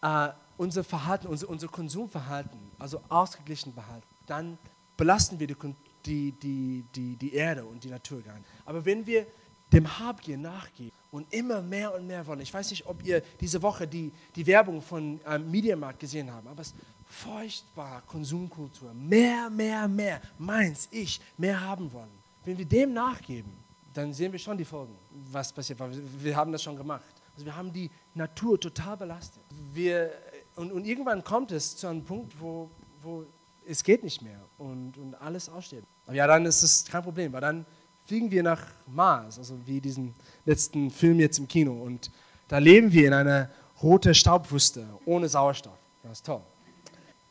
äh, 0.00 0.28
unser 0.56 0.84
Verhalten, 0.84 1.26
unser, 1.26 1.48
unser 1.48 1.66
Konsumverhalten, 1.66 2.70
also 2.78 3.00
ausgeglichen 3.08 3.74
behalten, 3.74 4.06
dann 4.26 4.58
belasten 4.98 5.40
wir 5.40 5.46
die, 5.46 5.56
die, 6.04 6.32
die, 6.32 6.84
die, 6.94 7.16
die 7.16 7.32
Erde 7.32 7.64
und 7.64 7.82
die 7.82 7.88
Natur 7.88 8.20
gar 8.20 8.34
nicht. 8.34 8.46
Aber 8.66 8.84
wenn 8.84 9.06
wir 9.06 9.26
dem 9.72 9.98
Habgier 9.98 10.36
nachgeben 10.36 10.92
und 11.10 11.32
immer 11.32 11.62
mehr 11.62 11.94
und 11.94 12.06
mehr 12.06 12.26
wollen, 12.26 12.40
ich 12.40 12.52
weiß 12.52 12.70
nicht, 12.70 12.86
ob 12.86 13.02
ihr 13.06 13.22
diese 13.40 13.62
Woche 13.62 13.86
die, 13.86 14.12
die 14.34 14.46
Werbung 14.46 14.82
von 14.82 15.20
ähm, 15.26 15.50
Mediamarkt 15.50 16.00
gesehen 16.00 16.30
habt, 16.32 16.46
aber 16.46 16.60
es 16.60 16.68
ist 16.68 16.76
furchtbar 17.06 18.02
Konsumkultur. 18.06 18.92
Mehr, 18.92 19.48
mehr, 19.48 19.88
mehr. 19.88 20.20
Meins, 20.36 20.88
ich, 20.90 21.20
mehr 21.38 21.58
haben 21.60 21.90
wollen. 21.92 22.10
Wenn 22.44 22.58
wir 22.58 22.66
dem 22.66 22.92
nachgeben, 22.92 23.52
dann 23.94 24.12
sehen 24.12 24.32
wir 24.32 24.38
schon 24.38 24.58
die 24.58 24.64
Folgen, 24.64 24.94
was 25.30 25.52
passiert. 25.52 25.78
Wir 26.22 26.36
haben 26.36 26.52
das 26.52 26.62
schon 26.62 26.76
gemacht. 26.76 27.14
Also 27.34 27.46
wir 27.46 27.54
haben 27.54 27.72
die 27.72 27.90
Natur 28.14 28.58
total 28.58 28.96
belastet. 28.96 29.42
Wir, 29.72 30.12
und, 30.56 30.72
und 30.72 30.84
irgendwann 30.84 31.22
kommt 31.22 31.52
es 31.52 31.76
zu 31.76 31.86
einem 31.86 32.04
Punkt, 32.04 32.34
wo, 32.40 32.70
wo 33.00 33.24
es 33.68 33.84
geht 33.84 34.02
nicht 34.02 34.22
mehr 34.22 34.40
und, 34.56 34.96
und 34.96 35.14
alles 35.14 35.48
aussteht. 35.48 35.84
Aber 36.06 36.14
ja, 36.14 36.26
dann 36.26 36.46
ist 36.46 36.62
es 36.62 36.84
kein 36.84 37.02
Problem, 37.02 37.32
weil 37.32 37.42
dann 37.42 37.66
fliegen 38.06 38.30
wir 38.30 38.42
nach 38.42 38.62
Mars, 38.86 39.38
also 39.38 39.58
wie 39.66 39.80
diesen 39.80 40.14
letzten 40.46 40.90
Film 40.90 41.20
jetzt 41.20 41.38
im 41.38 41.46
Kino. 41.46 41.72
Und 41.74 42.10
da 42.48 42.58
leben 42.58 42.90
wir 42.90 43.06
in 43.06 43.12
einer 43.12 43.50
roten 43.82 44.14
Staubwüste 44.14 44.88
ohne 45.04 45.28
Sauerstoff. 45.28 45.78
Das 46.02 46.12
ist 46.12 46.26
toll. 46.26 46.40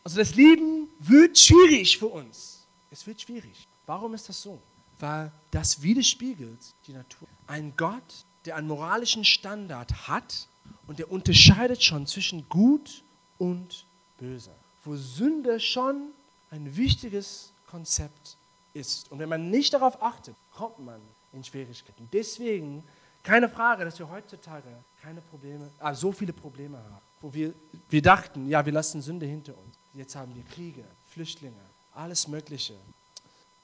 Also 0.03 0.19
das 0.19 0.35
Leben 0.35 0.87
wird 0.99 1.37
schwierig 1.37 1.97
für 1.97 2.07
uns. 2.07 2.67
Es 2.91 3.05
wird 3.07 3.19
schwierig. 3.19 3.67
Warum 3.87 4.13
ist 4.13 4.29
das 4.29 4.39
so? 4.39 4.61
Weil 4.99 5.31
das 5.49 5.81
widerspiegelt 5.81 6.59
die 6.85 6.93
Natur. 6.93 7.27
Ein 7.47 7.73
Gott, 7.75 8.25
der 8.45 8.55
einen 8.55 8.67
moralischen 8.67 9.25
Standard 9.25 10.07
hat 10.07 10.47
und 10.85 10.99
der 10.99 11.11
unterscheidet 11.11 11.81
schon 11.81 12.05
zwischen 12.05 12.47
gut 12.47 13.03
und 13.39 13.87
böse. 14.17 14.51
Wo 14.83 14.95
Sünde 14.95 15.59
schon 15.59 16.13
ein 16.51 16.75
wichtiges 16.75 17.51
Konzept 17.67 18.37
ist. 18.73 19.11
Und 19.11 19.19
wenn 19.19 19.29
man 19.29 19.49
nicht 19.49 19.73
darauf 19.73 20.01
achtet, 20.01 20.35
kommt 20.53 20.79
man 20.79 21.01
in 21.33 21.43
Schwierigkeiten. 21.43 22.07
Deswegen 22.11 22.83
keine 23.23 23.49
Frage, 23.49 23.83
dass 23.83 23.99
wir 23.99 24.09
heutzutage 24.09 24.67
keine 25.01 25.21
Probleme, 25.21 25.69
ah, 25.79 25.93
so 25.93 26.11
viele 26.11 26.31
Probleme 26.31 26.77
haben, 26.77 27.01
wo 27.21 27.33
wir, 27.33 27.53
wir 27.89 28.01
dachten, 28.01 28.47
ja, 28.47 28.65
wir 28.65 28.71
lassen 28.71 29.01
Sünde 29.01 29.25
hinter 29.25 29.57
uns. 29.57 29.75
Jetzt 29.93 30.15
haben 30.15 30.33
wir 30.33 30.43
Kriege, 30.43 30.85
Flüchtlinge, 31.09 31.59
alles 31.93 32.27
Mögliche. 32.27 32.75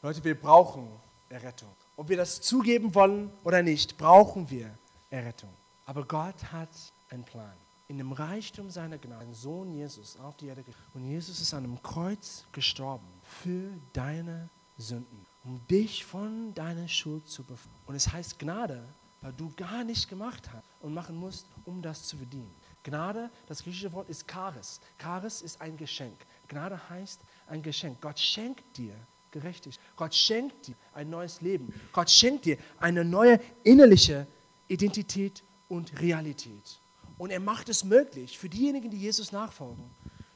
Leute, 0.01 0.23
wir 0.23 0.39
brauchen 0.39 0.89
Errettung. 1.29 1.69
Ob 1.95 2.09
wir 2.09 2.17
das 2.17 2.41
zugeben 2.41 2.93
wollen 2.93 3.31
oder 3.43 3.63
nicht, 3.63 3.97
brauchen 3.97 4.49
wir 4.49 4.69
Errettung. 5.09 5.53
Aber 5.85 6.03
Gott 6.05 6.51
hat 6.51 6.69
einen 7.09 7.23
Plan. 7.23 7.53
In 7.87 7.97
dem 7.97 8.11
Reichtum 8.11 8.69
seiner 8.69 8.97
Gnade, 8.97 9.25
sein 9.25 9.33
Sohn 9.33 9.73
Jesus 9.73 10.17
auf 10.17 10.37
die 10.37 10.47
Erde 10.47 10.63
Und 10.93 11.03
Jesus 11.03 11.41
ist 11.41 11.53
an 11.53 11.65
einem 11.65 11.81
Kreuz 11.81 12.45
gestorben 12.51 13.07
für 13.21 13.71
deine 13.91 14.49
Sünden, 14.77 15.25
um 15.43 15.65
dich 15.67 16.05
von 16.05 16.53
deiner 16.53 16.87
Schuld 16.87 17.27
zu 17.27 17.43
befreien. 17.43 17.75
Und 17.85 17.95
es 17.95 18.11
heißt 18.11 18.39
Gnade, 18.39 18.87
weil 19.21 19.33
du 19.33 19.51
gar 19.55 19.83
nicht 19.83 20.09
gemacht 20.09 20.49
hast 20.51 20.67
und 20.81 20.93
machen 20.93 21.15
musst, 21.15 21.47
um 21.65 21.81
das 21.81 22.07
zu 22.07 22.17
verdienen. 22.17 22.53
Gnade, 22.83 23.29
das 23.47 23.63
griechische 23.63 23.91
Wort 23.93 24.09
ist 24.09 24.29
Charis. 24.29 24.81
Charis 24.97 25.41
ist 25.41 25.61
ein 25.61 25.77
Geschenk. 25.77 26.17
Gnade 26.47 26.79
heißt 26.89 27.21
ein 27.47 27.61
Geschenk. 27.61 28.01
Gott 28.01 28.19
schenkt 28.19 28.77
dir 28.77 28.95
Gerechtigkeit. 29.31 29.83
Gott 29.95 30.13
schenkt 30.13 30.67
dir 30.67 30.75
ein 30.93 31.09
neues 31.09 31.41
Leben. 31.41 31.73
Gott 31.91 32.09
schenkt 32.09 32.45
dir 32.45 32.57
eine 32.77 33.03
neue 33.05 33.39
innerliche 33.63 34.27
Identität 34.67 35.43
und 35.69 35.99
Realität. 36.01 36.79
Und 37.23 37.29
er 37.29 37.39
macht 37.39 37.69
es 37.69 37.85
möglich 37.85 38.37
für 38.37 38.49
diejenigen, 38.49 38.91
die 38.91 38.97
Jesus 38.97 39.31
nachfolgen, 39.31 39.89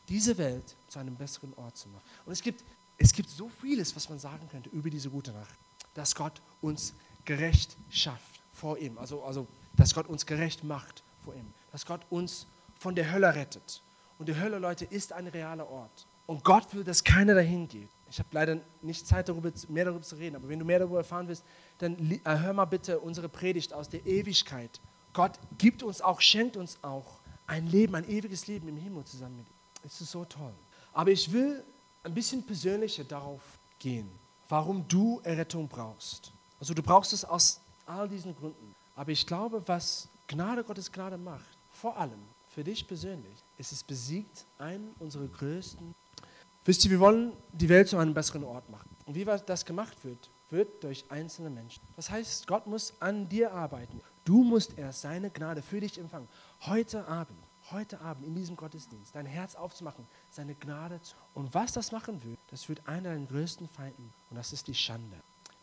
diese 0.08 0.38
Welt 0.38 0.78
zu 0.88 1.00
einem 1.00 1.18
besseren 1.18 1.54
Ort 1.56 1.76
zu 1.76 1.90
machen. 1.90 2.06
Und 2.26 2.32
es 2.32 2.42
gibt, 2.42 2.64
es 2.98 3.12
gibt 3.12 3.30
so 3.30 3.50
vieles, 3.60 3.94
was 3.94 4.08
man 4.08 4.20
sagen 4.20 4.48
könnte 4.50 4.70
über 4.70 4.90
diese 4.90 5.10
gute 5.10 5.34
Nacht, 5.34 5.60
dass 5.96 6.16
Gott 6.16 6.42
uns 6.62 6.94
gerecht 7.26 7.76
schafft 7.90 8.42
vor 8.54 8.78
ihm. 8.78 8.98
Also, 9.00 9.22
also 9.22 9.48
dass 9.76 9.94
Gott 9.94 10.08
uns 10.08 10.26
gerecht 10.26 10.64
macht 10.64 11.04
vor 11.26 11.36
ihm. 11.36 11.52
Dass 11.74 11.86
Gott 11.86 12.06
uns 12.10 12.48
von 12.80 12.96
der 12.96 13.12
Hölle 13.12 13.36
rettet. 13.36 13.82
Und 14.18 14.30
die 14.30 14.40
Hölle, 14.40 14.58
Leute, 14.58 14.86
ist 14.86 15.12
ein 15.12 15.28
realer 15.28 15.70
Ort. 15.70 16.08
Und 16.26 16.46
Gott 16.46 16.74
will, 16.74 16.86
dass 16.86 17.04
keiner 17.04 17.34
dahin 17.34 17.68
geht. 17.68 17.90
Ich 18.10 18.18
habe 18.18 18.30
leider 18.32 18.62
nicht 18.82 19.06
Zeit, 19.06 19.28
darüber, 19.28 19.52
mehr 19.68 19.84
darüber 19.84 20.04
zu 20.04 20.16
reden, 20.16 20.38
aber 20.38 20.48
wenn 20.48 20.60
du 20.60 20.64
mehr 20.64 20.80
darüber 20.80 21.00
erfahren 21.00 21.28
willst, 21.28 21.44
dann 21.80 21.98
äh, 22.00 22.20
hör 22.24 22.54
mal 22.54 22.64
bitte 22.64 22.98
unsere 23.02 23.28
Predigt 23.28 23.74
aus 23.74 23.90
der 23.90 24.06
Ewigkeit. 24.06 24.80
Gott 25.18 25.40
gibt 25.58 25.82
uns 25.82 26.00
auch, 26.00 26.22
schenkt 26.22 26.58
uns 26.58 26.78
auch 26.84 27.22
ein 27.48 27.66
Leben, 27.66 27.96
ein 27.96 28.08
ewiges 28.08 28.46
Leben 28.46 28.68
im 28.68 28.78
Himmel 28.78 29.04
zusammen 29.04 29.38
mit 29.38 29.48
ihm. 29.48 29.56
Es 29.84 30.00
ist 30.00 30.12
so 30.12 30.24
toll. 30.26 30.54
Aber 30.94 31.10
ich 31.10 31.32
will 31.32 31.64
ein 32.04 32.14
bisschen 32.14 32.46
persönlicher 32.46 33.04
darauf 33.04 33.42
gehen, 33.80 34.08
warum 34.48 34.88
du 34.88 35.20
Errettung 35.24 35.68
brauchst. 35.68 36.32
Also 36.60 36.76
du 36.76 36.84
brauchst 36.84 37.14
es 37.14 37.26
aus 37.26 37.62
all 37.88 38.08
diesen 38.08 38.36
Gründen. 38.36 38.76
Aber 38.96 39.12
ich 39.12 39.26
glaube, 39.26 39.68
was 39.68 40.08
Gnade 40.28 40.64
Gottes 40.64 40.92
Gnade 40.92 41.18
macht, 41.18 41.58
vor 41.72 41.98
allem 41.98 42.22
für 42.46 42.64
dich 42.64 42.88
persönlich, 42.88 43.44
ist 43.58 43.72
es 43.72 43.84
besiegt 43.84 44.46
einen 44.60 44.94
unserer 45.00 45.28
größten 45.28 45.96
Wisst 46.64 46.86
ihr, 46.86 46.92
wir 46.92 47.00
wollen 47.00 47.32
die 47.54 47.70
Welt 47.70 47.88
zu 47.88 47.98
einem 47.98 48.14
besseren 48.14 48.44
Ort 48.44 48.70
machen. 48.70 48.90
Und 49.06 49.16
wie 49.16 49.24
das 49.24 49.66
gemacht 49.66 49.98
wird, 50.04 50.30
wird 50.50 50.84
durch 50.84 51.06
einzelne 51.10 51.50
Menschen. 51.50 51.82
Das 51.96 52.12
heißt, 52.12 52.46
Gott 52.46 52.68
muss 52.68 52.94
an 53.00 53.28
dir 53.30 53.54
arbeiten. 53.54 54.02
Du 54.28 54.44
musst 54.44 54.78
erst 54.78 55.04
seine 55.04 55.30
Gnade 55.30 55.62
für 55.62 55.80
dich 55.80 55.98
empfangen. 55.98 56.28
Heute 56.66 57.08
Abend, 57.08 57.40
heute 57.72 58.02
Abend 58.02 58.28
in 58.28 58.36
diesem 58.36 58.58
Gottesdienst, 58.58 59.16
dein 59.16 59.26
Herz 59.26 59.56
aufzumachen, 59.56 60.06
seine 60.30 60.54
Gnade 60.54 61.02
zu. 61.02 61.16
Und 61.34 61.54
was 61.54 61.72
das 61.72 61.94
machen 61.94 62.22
wird, 62.26 62.38
das 62.52 62.68
wird 62.68 62.86
einer 62.86 63.14
deiner 63.14 63.26
größten 63.26 63.70
Feinden. 63.70 64.12
Und 64.30 64.36
das 64.36 64.52
ist 64.52 64.68
die 64.68 64.74
Schande. 64.74 65.16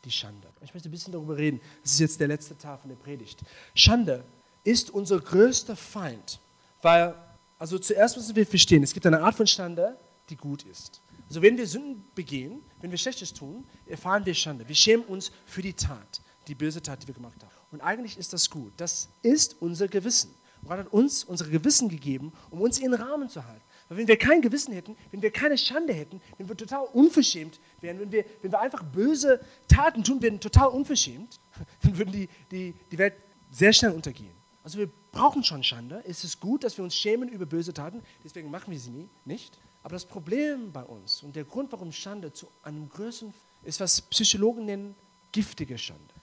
Die 0.07 0.11
Schande. 0.11 0.49
Ich 0.63 0.73
möchte 0.73 0.89
ein 0.89 0.93
bisschen 0.93 1.13
darüber 1.13 1.37
reden. 1.37 1.61
Das 1.83 1.93
ist 1.93 2.01
jetzt 2.01 2.19
der 2.19 2.29
letzte 2.29 2.57
Teil 2.57 2.79
von 2.79 2.89
der 2.89 2.97
Predigt. 2.97 3.43
Schande 3.75 4.25
ist 4.63 4.89
unser 4.89 5.21
größter 5.21 5.77
Feind. 5.77 6.41
Weil, 6.81 7.15
also 7.59 7.79
zuerst 7.79 8.17
müssen 8.17 8.35
wir 8.35 8.47
verstehen, 8.47 8.83
es 8.83 8.95
gibt 8.95 9.05
eine 9.05 9.21
Art 9.21 9.35
von 9.35 9.47
Schande, 9.47 9.99
die 10.31 10.37
gut 10.37 10.63
ist. 10.63 11.03
Also 11.29 11.43
wenn 11.43 11.59
wir 11.59 11.67
Sünden 11.67 12.03
begehen, 12.15 12.63
wenn 12.81 12.91
wir 12.91 12.97
Schlechtes 12.97 13.35
tun, 13.35 13.67
erfahren 13.85 14.25
wir 14.25 14.33
Schande. 14.33 14.67
Wir 14.67 14.75
schämen 14.75 15.05
uns 15.05 15.33
für 15.45 15.61
die 15.61 15.75
Tat, 15.75 16.23
die 16.49 16.55
böse 16.55 16.83
Tat, 16.83 17.03
die 17.03 17.07
wir 17.07 17.15
gemacht 17.15 17.43
haben. 17.43 17.53
Und 17.71 17.81
eigentlich 17.81 18.19
ist 18.19 18.33
das 18.33 18.51
gut. 18.51 18.73
Das 18.77 19.09
ist 19.23 19.57
unser 19.61 19.89
Gewissen. 19.89 20.35
Gott 20.65 20.79
hat 20.79 20.93
uns 20.93 21.25
unsere 21.25 21.51
Gewissen 21.51 21.89
gegeben, 21.89 22.33
um 22.51 22.61
uns 22.61 22.79
in 22.79 22.91
den 22.91 23.01
Rahmen 23.01 23.29
zu 23.29 23.45
halten. 23.45 23.63
Weil 23.89 23.99
wenn 23.99 24.09
wir 24.09 24.17
kein 24.17 24.41
Gewissen 24.41 24.73
hätten, 24.73 24.97
wenn 25.11 25.21
wir 25.21 25.31
keine 25.31 25.59
Schande 25.59 25.93
hätten, 25.93 26.21
wenn 26.39 26.49
wir 26.49 26.57
total 26.57 26.87
unverschämt 26.93 27.61
wären, 27.81 28.01
wenn 28.01 28.11
wir, 28.11 28.25
wenn 28.41 28.51
wir 28.51 28.61
einfach 28.61 28.83
böse 28.83 29.41
Taten 29.69 30.03
tun 30.03 30.23
würden, 30.23 30.41
total 30.41 30.69
unverschämt, 30.69 31.39
dann 31.83 31.99
würden 31.99 32.13
die, 32.13 32.29
die, 32.51 32.75
die 32.91 32.99
Welt 32.99 33.15
sehr 33.51 33.73
schnell 33.73 33.93
untergehen. 33.93 34.35
Also 34.63 34.79
wir 34.79 34.89
brauchen 35.13 35.45
schon 35.45 35.63
Schande. 35.63 36.03
Es 36.07 36.25
ist 36.25 36.41
gut, 36.41 36.65
dass 36.65 36.79
wir 36.79 36.85
uns 36.85 36.97
schämen 36.97 37.29
über 37.29 37.45
böse 37.45 37.75
Taten, 37.75 38.03
deswegen 38.25 38.51
machen 38.51 38.71
wir 38.71 38.81
sie 38.81 38.91
nie, 38.91 39.09
nicht. 39.27 39.59
Aber 39.83 39.93
das 39.93 40.07
Problem 40.07 40.73
bei 40.73 40.83
uns 40.83 41.23
und 41.23 41.37
der 41.37 41.45
Grund, 41.45 41.71
warum 41.71 41.93
Schande 41.93 42.33
zu 42.33 42.49
einem 42.63 42.89
größeren 42.89 43.35
ist, 43.65 43.81
was 43.81 44.01
Psychologen 44.01 44.65
nennen, 44.65 44.95
giftige 45.31 45.77
Schande. 45.77 46.14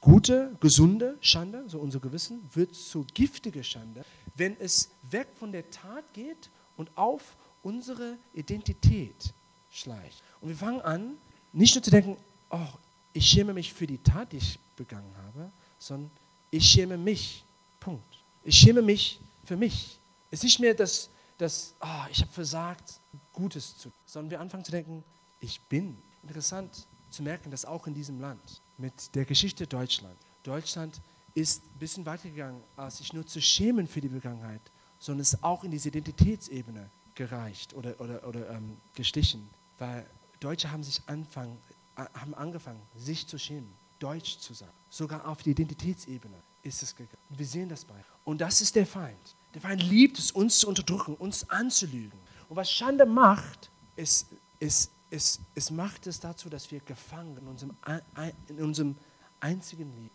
Gute, 0.00 0.56
gesunde 0.60 1.16
Schande, 1.20 1.64
so 1.68 1.78
unser 1.78 2.00
Gewissen, 2.00 2.48
wird 2.52 2.74
zu 2.74 3.06
giftiger 3.14 3.62
Schande, 3.62 4.04
wenn 4.34 4.56
es 4.58 4.90
weg 5.10 5.28
von 5.34 5.52
der 5.52 5.70
Tat 5.70 6.12
geht 6.12 6.50
und 6.76 6.90
auf 6.96 7.36
unsere 7.62 8.18
Identität 8.34 9.32
schleicht. 9.70 10.22
Und 10.40 10.50
wir 10.50 10.56
fangen 10.56 10.80
an, 10.82 11.16
nicht 11.52 11.74
nur 11.74 11.82
zu 11.82 11.90
denken, 11.90 12.16
oh, 12.50 12.68
ich 13.12 13.26
schäme 13.26 13.54
mich 13.54 13.72
für 13.72 13.86
die 13.86 13.98
Tat, 13.98 14.32
die 14.32 14.36
ich 14.36 14.58
begangen 14.76 15.14
habe, 15.26 15.50
sondern 15.78 16.10
ich 16.50 16.66
schäme 16.66 16.98
mich. 16.98 17.44
Punkt. 17.80 18.22
Ich 18.44 18.56
schäme 18.56 18.82
mich 18.82 19.20
für 19.44 19.56
mich. 19.56 19.98
Es 20.30 20.40
ist 20.40 20.44
nicht 20.44 20.60
mehr 20.60 20.74
das 20.74 21.10
dass 21.38 21.74
oh, 21.80 22.06
ich 22.10 22.20
habe 22.20 22.32
versagt, 22.32 23.00
Gutes 23.32 23.76
zu 23.76 23.90
tun, 23.90 23.98
sondern 24.06 24.30
wir 24.30 24.40
anfangen 24.40 24.64
zu 24.64 24.70
denken, 24.70 25.04
ich 25.40 25.60
bin. 25.62 25.98
Interessant 26.22 26.86
zu 27.10 27.22
merken, 27.22 27.50
dass 27.50 27.64
auch 27.64 27.86
in 27.86 27.94
diesem 27.94 28.20
Land 28.20 28.62
mit 28.78 29.14
der 29.14 29.24
Geschichte 29.24 29.66
Deutschland, 29.66 30.16
Deutschland 30.42 31.00
ist 31.34 31.62
ein 31.64 31.78
bisschen 31.78 32.06
weitergegangen, 32.06 32.62
als 32.76 32.98
sich 32.98 33.12
nur 33.12 33.26
zu 33.26 33.40
schämen 33.42 33.86
für 33.86 34.00
die 34.00 34.08
Vergangenheit, 34.08 34.62
sondern 34.98 35.20
es 35.20 35.42
auch 35.42 35.64
in 35.64 35.70
diese 35.70 35.88
Identitätsebene 35.88 36.88
gereicht 37.14 37.74
oder, 37.74 38.00
oder, 38.00 38.26
oder 38.26 38.50
ähm, 38.50 38.76
gestichen, 38.94 39.48
weil 39.78 40.06
Deutsche 40.40 40.70
haben 40.70 40.82
sich 40.82 41.02
anfangen, 41.06 41.58
haben 41.96 42.34
angefangen, 42.34 42.80
sich 42.96 43.26
zu 43.26 43.38
schämen, 43.38 43.72
Deutsch 43.98 44.38
zu 44.38 44.54
sein. 44.54 44.70
Sogar 44.90 45.26
auf 45.26 45.42
die 45.42 45.50
Identitätsebene 45.50 46.36
ist 46.62 46.82
es 46.82 46.94
gegangen. 46.94 47.18
Wir 47.30 47.46
sehen 47.46 47.68
das 47.68 47.84
bei. 47.84 48.02
Und 48.24 48.40
das 48.40 48.60
ist 48.60 48.74
der 48.74 48.86
Feind. 48.86 49.34
Der 49.54 49.60
Feind 49.60 49.82
liebt 49.82 50.18
es, 50.18 50.30
uns 50.30 50.58
zu 50.58 50.68
unterdrücken, 50.68 51.14
uns 51.14 51.48
anzulügen. 51.48 52.18
Und 52.48 52.56
was 52.56 52.70
Schande 52.70 53.06
macht, 53.06 53.70
ist, 53.96 54.28
ist, 54.58 54.90
ist, 55.10 55.40
es 55.54 55.70
macht 55.70 56.06
es 56.06 56.20
dazu, 56.20 56.48
dass 56.48 56.70
wir 56.70 56.80
gefangen 56.80 57.36
in 57.38 57.46
unserem, 57.46 57.76
in 58.48 58.62
unserem 58.62 58.96
einzigen 59.40 59.92
Leben. 59.94 60.14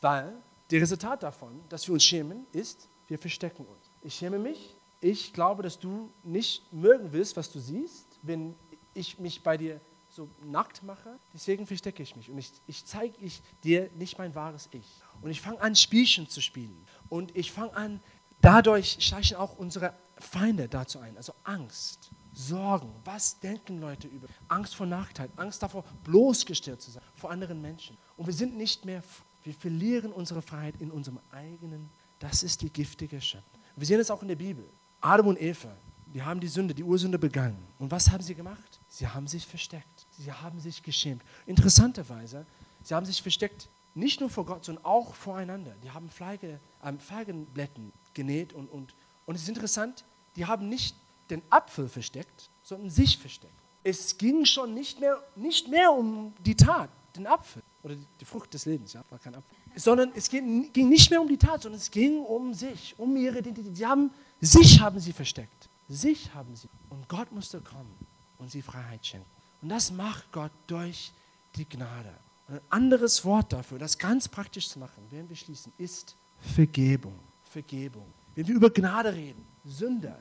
Weil 0.00 0.34
das 0.68 0.80
Resultat 0.80 1.22
davon, 1.22 1.60
dass 1.68 1.86
wir 1.86 1.94
uns 1.94 2.04
schämen, 2.04 2.46
ist, 2.52 2.88
wir 3.06 3.18
verstecken 3.18 3.64
uns. 3.66 3.90
Ich 4.02 4.14
schäme 4.14 4.38
mich. 4.38 4.76
Ich 5.00 5.32
glaube, 5.32 5.62
dass 5.62 5.78
du 5.78 6.10
nicht 6.24 6.72
mögen 6.72 7.12
willst, 7.12 7.36
was 7.36 7.52
du 7.52 7.60
siehst, 7.60 8.18
wenn 8.22 8.54
ich 8.94 9.18
mich 9.18 9.42
bei 9.42 9.56
dir 9.56 9.80
so 10.08 10.28
nackt 10.42 10.82
mache. 10.82 11.18
Deswegen 11.34 11.66
verstecke 11.66 12.02
ich 12.02 12.16
mich 12.16 12.30
und 12.30 12.38
ich, 12.38 12.50
ich 12.66 12.84
zeige 12.86 13.14
ich 13.20 13.42
dir 13.62 13.90
nicht 13.96 14.18
mein 14.18 14.34
wahres 14.34 14.68
Ich. 14.72 14.86
Und 15.20 15.30
ich 15.30 15.40
fange 15.40 15.60
an, 15.60 15.76
Spielchen 15.76 16.28
zu 16.28 16.40
spielen. 16.40 16.86
Und 17.08 17.36
ich 17.36 17.52
fange 17.52 17.74
an, 17.76 18.00
dadurch 18.40 18.96
schleichen 19.00 19.36
auch 19.36 19.56
unsere 19.58 19.94
Feinde 20.18 20.68
dazu 20.68 20.98
ein. 20.98 21.16
Also 21.16 21.34
Angst, 21.44 22.10
Sorgen. 22.36 22.92
Was 23.04 23.40
denken 23.40 23.80
Leute 23.80 24.08
über? 24.08 24.28
Angst 24.48 24.76
vor 24.76 24.86
Nachteil, 24.86 25.30
Angst 25.36 25.62
davor, 25.62 25.84
bloßgestellt 26.04 26.82
zu 26.82 26.90
sein 26.90 27.02
vor 27.14 27.30
anderen 27.30 27.62
Menschen. 27.62 27.96
Und 28.16 28.26
wir 28.26 28.34
sind 28.34 28.56
nicht 28.56 28.84
mehr, 28.84 29.02
wir 29.42 29.54
verlieren 29.54 30.12
unsere 30.12 30.42
Freiheit 30.42 30.74
in 30.80 30.90
unserem 30.90 31.18
eigenen. 31.30 31.88
Das 32.18 32.42
ist 32.42 32.60
die 32.60 32.70
giftige 32.70 33.20
Schatten. 33.20 33.44
Wir 33.74 33.86
sehen 33.86 34.00
es 34.00 34.10
auch 34.10 34.20
in 34.20 34.28
der 34.28 34.36
Bibel. 34.36 34.68
Adam 35.00 35.28
und 35.28 35.40
Eva, 35.40 35.74
die 36.12 36.22
haben 36.22 36.38
die 36.38 36.48
Sünde, 36.48 36.74
die 36.74 36.84
Ursünde 36.84 37.18
begangen. 37.18 37.62
Und 37.78 37.90
was 37.90 38.10
haben 38.10 38.22
sie 38.22 38.34
gemacht? 38.34 38.80
Sie 38.86 39.06
haben 39.06 39.26
sich 39.26 39.46
versteckt. 39.46 40.06
Sie 40.10 40.30
haben 40.30 40.60
sich 40.60 40.82
geschämt. 40.82 41.22
Interessanterweise, 41.46 42.44
sie 42.82 42.94
haben 42.94 43.06
sich 43.06 43.22
versteckt 43.22 43.70
nicht 43.94 44.20
nur 44.20 44.28
vor 44.28 44.44
Gott, 44.44 44.62
sondern 44.62 44.84
auch 44.84 45.14
voreinander. 45.14 45.74
Die 45.82 45.90
haben 45.90 46.10
Feige, 46.10 46.60
äh, 46.82 46.92
Feigenblätten 46.98 47.92
genäht 48.12 48.52
und, 48.52 48.70
und, 48.70 48.94
und 49.24 49.34
es 49.34 49.42
ist 49.42 49.48
interessant, 49.48 50.04
die 50.36 50.44
haben 50.44 50.68
nicht 50.68 50.94
den 51.30 51.42
Apfel 51.50 51.88
versteckt, 51.88 52.50
sondern 52.62 52.90
sich 52.90 53.18
versteckt. 53.18 53.54
Es 53.82 54.16
ging 54.18 54.44
schon 54.44 54.74
nicht 54.74 55.00
mehr, 55.00 55.22
nicht 55.36 55.68
mehr 55.68 55.92
um 55.92 56.34
die 56.40 56.56
Tat, 56.56 56.90
den 57.14 57.26
Apfel 57.26 57.62
oder 57.82 57.94
die 58.20 58.24
Frucht 58.24 58.52
des 58.52 58.66
Lebens, 58.66 58.92
ja, 58.92 59.04
war 59.10 59.18
kein 59.18 59.34
Apfel, 59.34 59.56
sondern 59.76 60.10
es 60.14 60.28
ging, 60.28 60.72
ging 60.72 60.88
nicht 60.88 61.10
mehr 61.10 61.20
um 61.20 61.28
die 61.28 61.36
Tat, 61.36 61.62
sondern 61.62 61.80
es 61.80 61.90
ging 61.90 62.20
um 62.20 62.52
sich, 62.52 62.94
um 62.98 63.16
ihre 63.16 63.38
Identität. 63.38 63.76
Sie 63.76 63.86
haben, 63.86 64.10
sich 64.40 64.80
haben 64.80 64.98
sie 64.98 65.12
versteckt, 65.12 65.68
sich 65.88 66.32
haben 66.34 66.54
sie. 66.56 66.68
Und 66.90 67.08
Gott 67.08 67.30
musste 67.32 67.60
kommen 67.60 67.94
und 68.38 68.50
sie 68.50 68.62
Freiheit 68.62 69.06
schenken. 69.06 69.30
Und 69.62 69.68
das 69.68 69.90
macht 69.90 70.30
Gott 70.32 70.52
durch 70.66 71.12
die 71.54 71.68
Gnade. 71.68 72.12
Und 72.48 72.56
ein 72.56 72.60
anderes 72.70 73.24
Wort 73.24 73.52
dafür, 73.52 73.78
das 73.78 73.98
ganz 73.98 74.28
praktisch 74.28 74.68
zu 74.68 74.78
machen, 74.78 75.04
während 75.10 75.28
wir 75.28 75.36
schließen, 75.36 75.72
ist 75.78 76.16
Vergebung. 76.38 77.18
Vergebung. 77.44 78.12
Wenn 78.34 78.46
wir 78.46 78.54
über 78.54 78.70
Gnade 78.70 79.14
reden, 79.14 79.44
Sünde, 79.64 80.16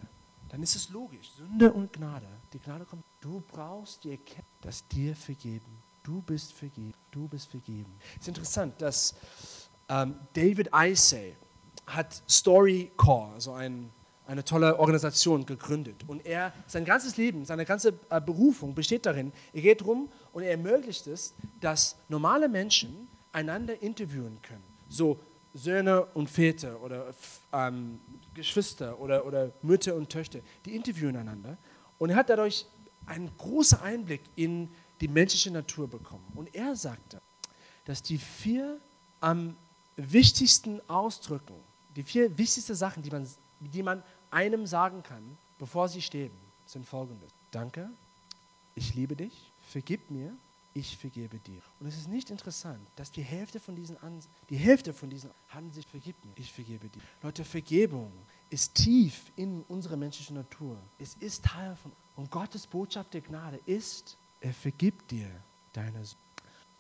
dann 0.56 0.63
ist 0.63 0.78
es 0.78 0.88
logisch. 0.88 1.32
Sünde 1.32 1.74
und 1.74 1.91
Gnade. 1.91 2.28
Die 2.54 2.60
Gnade 2.60 2.86
kommt. 2.86 3.04
Du 3.20 3.44
brauchst 3.46 4.06
die 4.06 4.12
Erkenntnis, 4.12 4.46
dass 4.62 4.88
dir 4.88 5.13
vergeben. 5.13 5.84
Du 6.02 6.22
bist 6.22 6.54
vergeben. 6.54 6.94
Du 7.12 7.28
bist 7.28 7.52
vergeben. 7.52 7.94
Es 8.13 8.22
ist 8.22 8.28
interessant, 8.30 8.82
dass 8.82 9.15
ähm, 9.89 10.15
David 10.32 10.70
Isay 10.74 11.36
hat 11.88 12.24
StoryCore, 12.30 13.34
also 13.34 13.52
ein 13.52 13.91
eine 14.28 14.46
tolle 14.46 14.80
Organisation 14.80 15.46
gegründet. 15.46 16.04
Und 16.08 16.26
er, 16.26 16.52
sein 16.68 16.86
ganzes 16.86 17.18
Leben, 17.18 17.44
seine 17.44 17.65
ganze 17.65 17.94
äh, 18.10 18.22
Berufung 18.22 18.74
besteht 18.74 19.06
darin, 19.06 19.34
er 19.52 19.62
geht 19.62 19.86
rum 19.86 20.10
und 20.32 20.41
er 20.41 20.52
ermöglicht 20.52 21.06
es, 21.06 21.36
dass 21.60 21.98
normale 22.08 22.48
Menschen 22.48 23.10
einander 23.34 23.80
interviewen 23.84 24.41
können. 24.41 24.63
So 24.88 25.20
Söhne 25.56 26.06
und 26.13 26.30
Väter 26.30 26.82
oder 26.82 27.13
ähm, 27.54 28.00
Geschwister 28.34 29.00
oder, 29.00 29.26
oder 29.26 29.52
Mütter 29.62 29.96
und 29.96 30.10
Töchter, 30.10 30.39
die 30.65 30.76
interviewen 30.76 31.15
einander. 31.15 31.58
Und 31.98 32.10
er 32.10 32.18
hat 32.18 32.30
dadurch 32.30 32.65
einen 33.06 33.32
großen 33.38 33.80
Einblick 33.80 34.22
in 34.36 34.70
die 35.00 35.08
menschliche 35.08 35.52
Natur 35.52 35.88
bekommen. 35.88 36.26
Und 36.36 36.54
er 36.54 36.76
sagte, 36.76 37.22
dass 37.86 38.04
die 38.04 38.18
vier 38.18 38.80
am 39.22 39.56
wichtigsten 39.96 40.82
Ausdrücken, 40.89 41.56
die 41.96 42.04
vier 42.04 42.38
wichtigsten 42.38 42.76
Sachen, 42.76 43.02
die 43.02 43.10
man, 43.10 43.28
die 43.62 43.84
man 43.84 44.04
einem 44.32 44.65
sagen 44.65 45.04
kann, 45.04 45.38
bevor 45.58 45.88
sie 45.88 46.02
sterben, 46.02 46.38
sind 46.65 46.86
folgende. 46.86 47.28
Danke, 47.52 47.89
ich 48.76 48.94
liebe 48.94 49.15
dich, 49.15 49.54
vergib 49.70 50.12
mir, 50.12 50.36
ich 50.76 50.98
vergebe 50.98 51.40
dir. 51.40 51.62
Und 51.80 51.88
es 51.88 51.98
ist 51.98 52.10
nicht 52.10 52.30
interessant, 52.30 52.86
dass 52.98 53.10
die 53.10 53.24
Hälfte 53.24 53.62
von 53.62 53.76
diesen, 53.76 53.98
Ans 54.04 54.28
die 54.50 54.58
Hälfte 54.58 54.94
von 54.94 55.10
diesen 55.10 55.32
haben 55.48 55.72
sich 55.72 55.88
vergib 55.88 56.24
mir, 56.26 56.34
ich 56.36 56.52
vergebe 56.52 56.90
dir. 56.90 57.02
Leute, 57.24 57.46
Vergebung 57.46 58.12
ist 58.50 58.76
tief 58.76 59.32
in 59.38 59.64
unserer 59.64 59.96
menschlichen 59.96 60.36
Natur. 60.36 60.78
Es 61.00 61.16
ist 61.16 61.46
Teil 61.46 61.76
von 61.78 61.94
und 62.16 62.30
Gottes 62.30 62.68
Botschaft 62.68 63.14
der 63.14 63.22
Gnade 63.22 63.60
ist, 63.66 64.18
er 64.42 64.54
vergibt 64.54 65.12
dir 65.12 65.30
deine 65.74 66.04
Sünden. 66.06 66.26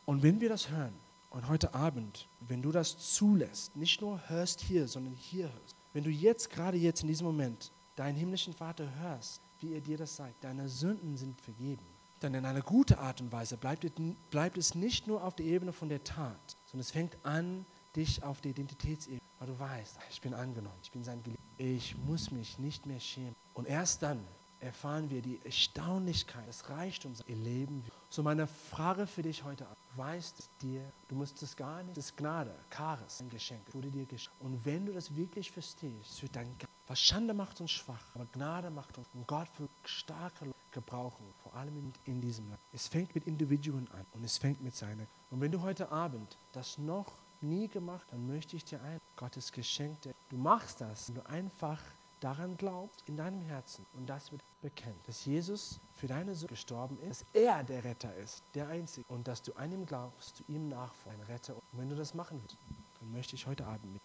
Und 0.05 0.23
wenn 0.23 0.39
wir 0.39 0.49
das 0.49 0.69
hören 0.69 0.93
und 1.29 1.47
heute 1.47 1.73
Abend, 1.73 2.27
wenn 2.41 2.61
du 2.61 2.71
das 2.71 3.15
zulässt, 3.15 3.75
nicht 3.75 4.01
nur 4.01 4.21
hörst 4.29 4.61
hier, 4.61 4.87
sondern 4.87 5.13
hier 5.13 5.51
hörst, 5.51 5.75
wenn 5.93 6.03
du 6.03 6.09
jetzt, 6.09 6.49
gerade 6.49 6.77
jetzt 6.77 7.01
in 7.01 7.07
diesem 7.07 7.27
Moment, 7.27 7.71
deinen 7.95 8.15
himmlischen 8.15 8.53
Vater 8.53 8.93
hörst, 8.99 9.41
wie 9.61 9.73
er 9.73 9.81
dir 9.81 9.97
das 9.97 10.15
sagt, 10.15 10.43
deine 10.43 10.67
Sünden 10.67 11.15
sind 11.15 11.39
vergeben, 11.41 11.85
dann 12.19 12.33
in 12.33 12.45
einer 12.45 12.61
guten 12.61 12.95
Art 12.95 13.21
und 13.21 13.31
Weise 13.31 13.57
bleibt, 13.57 14.57
es 14.57 14.75
nicht 14.75 15.07
nur 15.07 15.23
auf 15.23 15.35
der 15.35 15.45
Ebene 15.45 15.73
von 15.73 15.89
der 15.89 16.03
Tat, 16.03 16.57
sondern 16.65 16.81
es 16.81 16.91
fängt 16.91 17.17
an, 17.23 17.65
dich 17.95 18.23
auf 18.23 18.41
der 18.41 18.51
Identitätsebene, 18.51 19.21
weil 19.39 19.47
du 19.47 19.59
weißt, 19.59 19.97
ich 20.09 20.21
bin 20.21 20.33
angenommen, 20.33 20.79
ich 20.81 20.91
bin 20.91 21.03
sein 21.03 21.21
Geliebter, 21.23 21.45
ich 21.57 21.97
muss 21.97 22.31
mich 22.31 22.59
nicht 22.59 22.85
mehr 22.85 22.99
schämen. 22.99 23.35
Und 23.53 23.67
erst 23.67 24.03
dann 24.03 24.25
erfahren 24.59 25.09
wir 25.09 25.21
die 25.21 25.39
Erstaunlichkeit 25.43 26.47
des 26.47 26.69
Reichtums 26.69 27.21
im 27.27 27.43
Leben. 27.43 27.83
So 28.09 28.23
meine 28.23 28.47
Frage 28.47 29.07
für 29.07 29.21
dich 29.21 29.43
heute 29.43 29.65
Abend. 29.65 29.77
Weißt 29.95 30.49
dir, 30.61 30.91
du 31.07 31.15
musst 31.15 31.41
es 31.41 31.55
gar 31.55 31.83
nicht, 31.83 31.95
das 31.95 32.15
Gnade, 32.15 32.53
Charis, 32.69 33.21
ein 33.21 33.29
Geschenk, 33.29 33.73
wurde 33.73 33.89
dir 33.89 34.05
geschenkt. 34.05 34.41
Und 34.41 34.65
wenn 34.65 34.85
du 34.85 34.93
das 34.93 35.15
wirklich 35.15 35.51
verstehst, 35.51 36.21
wird 36.21 36.35
dein 36.35 36.53
was 36.87 36.99
Schande 36.99 37.33
macht 37.33 37.59
uns 37.61 37.71
schwach, 37.71 38.13
aber 38.13 38.27
Gnade 38.27 38.69
macht 38.69 38.97
uns 38.97 39.07
und 39.13 39.25
Gott 39.25 39.49
will 39.57 39.69
starke 39.85 40.45
gebrauchen, 40.75 41.25
vor 41.41 41.55
allem 41.55 41.75
in, 41.77 41.93
in 42.03 42.21
diesem 42.21 42.47
Land. 42.49 42.61
Es 42.71 42.87
fängt 42.87 43.15
mit 43.15 43.25
Individuen 43.25 43.89
an 43.91 44.05
und 44.11 44.23
es 44.23 44.37
fängt 44.37 44.61
mit 44.61 44.75
seiner. 44.75 45.07
Und 45.31 45.41
wenn 45.41 45.51
du 45.51 45.61
heute 45.61 45.91
Abend 45.91 46.37
das 46.51 46.77
noch 46.77 47.13
nie 47.41 47.67
gemacht, 47.67 48.07
dann 48.11 48.27
möchte 48.27 48.55
ich 48.55 48.63
dir 48.65 48.81
ein 48.83 48.99
Gottes 49.15 49.51
Geschenk. 49.51 49.97
Du 50.29 50.37
machst 50.37 50.81
das, 50.81 51.07
wenn 51.07 51.15
du 51.15 51.25
einfach 51.27 51.81
daran 52.19 52.57
glaubst 52.57 53.03
in 53.07 53.17
deinem 53.17 53.41
Herzen 53.41 53.85
und 53.93 54.07
das 54.07 54.31
wird 54.31 54.41
bekennt, 54.61 55.07
dass 55.07 55.25
Jesus 55.25 55.79
für 55.93 56.07
deine 56.07 56.33
Sünde 56.33 56.53
gestorben 56.53 56.97
ist, 56.99 57.21
dass 57.21 57.27
er 57.33 57.63
der 57.63 57.83
Retter 57.83 58.15
ist, 58.15 58.43
der 58.53 58.67
Einzige 58.67 59.05
und 59.09 59.27
dass 59.27 59.41
du 59.41 59.53
an 59.53 59.71
ihm 59.71 59.85
glaubst, 59.85 60.37
zu 60.37 60.43
ihm 60.47 60.69
nachfolgen, 60.69 61.21
ein 61.21 61.27
Retter. 61.27 61.55
Und 61.55 61.63
wenn 61.73 61.89
du 61.89 61.95
das 61.95 62.13
machen 62.13 62.41
willst, 62.41 62.57
dann 62.99 63.11
möchte 63.11 63.35
ich 63.35 63.45
heute 63.45 63.65
Abend 63.65 63.93
mit. 63.93 64.01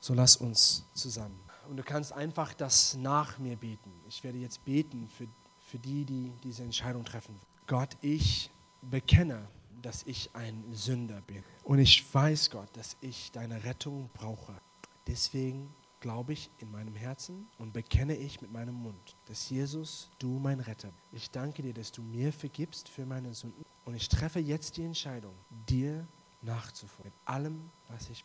So 0.00 0.14
lass 0.14 0.36
uns 0.36 0.84
zusammen. 0.92 1.40
Und 1.68 1.78
du 1.78 1.82
kannst 1.82 2.12
einfach 2.12 2.52
das 2.54 2.94
nach 2.96 3.38
mir 3.38 3.56
beten. 3.56 3.92
Ich 4.06 4.22
werde 4.22 4.38
jetzt 4.38 4.64
beten 4.64 5.08
für, 5.08 5.26
für 5.76 5.82
die, 5.82 6.06
die 6.06 6.32
diese 6.42 6.62
Entscheidung 6.62 7.04
treffen. 7.04 7.38
Gott, 7.66 7.98
ich 8.00 8.50
bekenne, 8.80 9.46
dass 9.82 10.04
ich 10.04 10.30
ein 10.32 10.64
Sünder 10.72 11.20
bin. 11.26 11.42
Und 11.64 11.78
ich 11.80 12.02
weiß, 12.14 12.50
Gott, 12.50 12.74
dass 12.74 12.96
ich 13.02 13.30
deine 13.32 13.62
Rettung 13.62 14.08
brauche. 14.14 14.54
Deswegen 15.06 15.74
glaube 16.00 16.32
ich 16.32 16.50
in 16.58 16.70
meinem 16.70 16.94
Herzen 16.94 17.46
und 17.58 17.74
bekenne 17.74 18.16
ich 18.16 18.40
mit 18.40 18.50
meinem 18.50 18.74
Mund, 18.74 19.16
dass 19.26 19.50
Jesus, 19.50 20.08
du 20.18 20.38
mein 20.38 20.60
Retter. 20.60 20.92
Ich 21.12 21.30
danke 21.30 21.62
dir, 21.62 21.74
dass 21.74 21.92
du 21.92 22.00
mir 22.02 22.32
vergibst 22.32 22.88
für 22.88 23.04
meine 23.04 23.34
Sünden 23.34 23.64
und 23.84 23.94
ich 23.94 24.08
treffe 24.08 24.38
jetzt 24.40 24.78
die 24.78 24.84
Entscheidung, 24.84 25.34
dir 25.68 26.06
nachzufolgen. 26.40 27.12
Mit 27.12 27.28
allem, 27.28 27.70
was 27.88 28.08
ich 28.08 28.24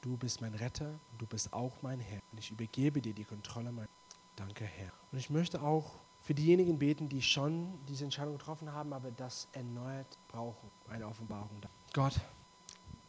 Du 0.00 0.18
bist 0.18 0.42
mein 0.42 0.52
Retter 0.54 1.00
und 1.10 1.22
du 1.22 1.26
bist 1.26 1.50
auch 1.54 1.72
mein 1.80 1.98
Herr. 1.98 2.20
Und 2.30 2.38
ich 2.38 2.50
übergebe 2.50 3.00
dir 3.00 3.14
die 3.14 3.24
Kontrolle. 3.24 3.72
Mein 3.72 3.88
Danke, 4.36 4.66
Herr. 4.66 4.92
Und 5.10 5.18
ich 5.18 5.30
möchte 5.30 5.62
auch 5.62 5.98
für 6.24 6.34
diejenigen 6.34 6.78
beten, 6.78 7.08
die 7.10 7.20
schon 7.20 7.78
diese 7.86 8.04
Entscheidung 8.04 8.38
getroffen 8.38 8.72
haben, 8.72 8.94
aber 8.94 9.10
das 9.10 9.46
erneut 9.52 10.06
brauchen, 10.26 10.70
eine 10.88 11.06
Offenbarung. 11.06 11.60
Gott, 11.92 12.18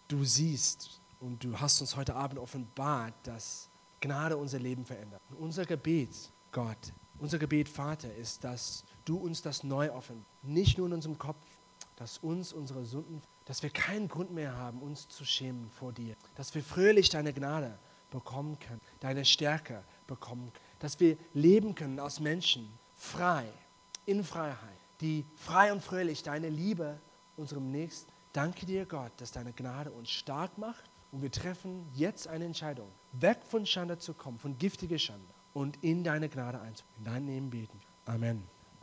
du 0.09 0.25
siehst 0.25 0.99
und 1.21 1.41
du 1.41 1.57
hast 1.57 1.79
uns 1.79 1.95
heute 1.95 2.13
Abend 2.13 2.39
offenbart, 2.39 3.13
dass 3.23 3.69
Gnade 4.01 4.35
unser 4.35 4.59
Leben 4.59 4.85
verändert. 4.85 5.21
Und 5.29 5.37
unser 5.37 5.65
Gebet, 5.65 6.29
Gott, 6.51 6.91
unser 7.17 7.39
Gebet, 7.39 7.69
Vater, 7.69 8.13
ist, 8.13 8.43
dass 8.43 8.83
du 9.05 9.15
uns 9.15 9.41
das 9.41 9.63
neu 9.63 9.93
offen, 9.93 10.25
nicht 10.43 10.77
nur 10.77 10.87
in 10.87 10.93
unserem 10.93 11.17
Kopf, 11.17 11.45
dass 11.95 12.17
uns 12.17 12.51
unsere 12.51 12.85
Sünden, 12.85 13.21
dass 13.45 13.63
wir 13.63 13.69
keinen 13.69 14.09
Grund 14.09 14.31
mehr 14.31 14.57
haben, 14.57 14.81
uns 14.81 15.07
zu 15.07 15.23
schämen 15.23 15.69
vor 15.69 15.93
dir, 15.93 16.17
dass 16.35 16.53
wir 16.53 16.61
fröhlich 16.61 17.09
deine 17.09 17.31
Gnade 17.31 17.79
bekommen 18.09 18.59
können, 18.59 18.81
deine 18.99 19.23
Stärke 19.23 19.85
bekommen 20.05 20.51
können, 20.51 20.65
dass 20.79 20.99
wir 20.99 21.17
leben 21.33 21.75
können 21.75 21.99
als 21.99 22.19
Menschen, 22.19 22.77
frei, 22.95 23.45
in 24.05 24.23
Freiheit, 24.23 24.79
die 25.01 25.25
frei 25.35 25.71
und 25.71 25.83
fröhlich 25.83 26.23
deine 26.23 26.49
Liebe 26.49 26.99
unserem 27.37 27.71
Nächsten. 27.71 28.11
Danke 28.33 28.65
dir, 28.65 28.85
Gott, 28.85 29.11
dass 29.17 29.31
deine 29.31 29.53
Gnade 29.53 29.91
uns 29.91 30.09
stark 30.09 30.57
macht 30.57 30.89
und 31.11 31.21
wir 31.21 31.31
treffen 31.31 31.87
jetzt 31.93 32.27
eine 32.27 32.45
Entscheidung, 32.45 32.91
weg 33.13 33.39
von 33.47 33.65
Schande 33.65 33.97
zu 33.97 34.13
kommen, 34.13 34.39
von 34.39 34.57
giftiger 34.57 34.99
Schande 34.99 35.33
und 35.53 35.77
in 35.83 36.03
deine 36.03 36.29
Gnade 36.29 36.59
einzugehen. 36.59 36.95
In 36.97 37.03
deinem 37.05 37.25
Namen 37.25 37.49
beten. 37.49 37.79
Amen. 38.05 38.54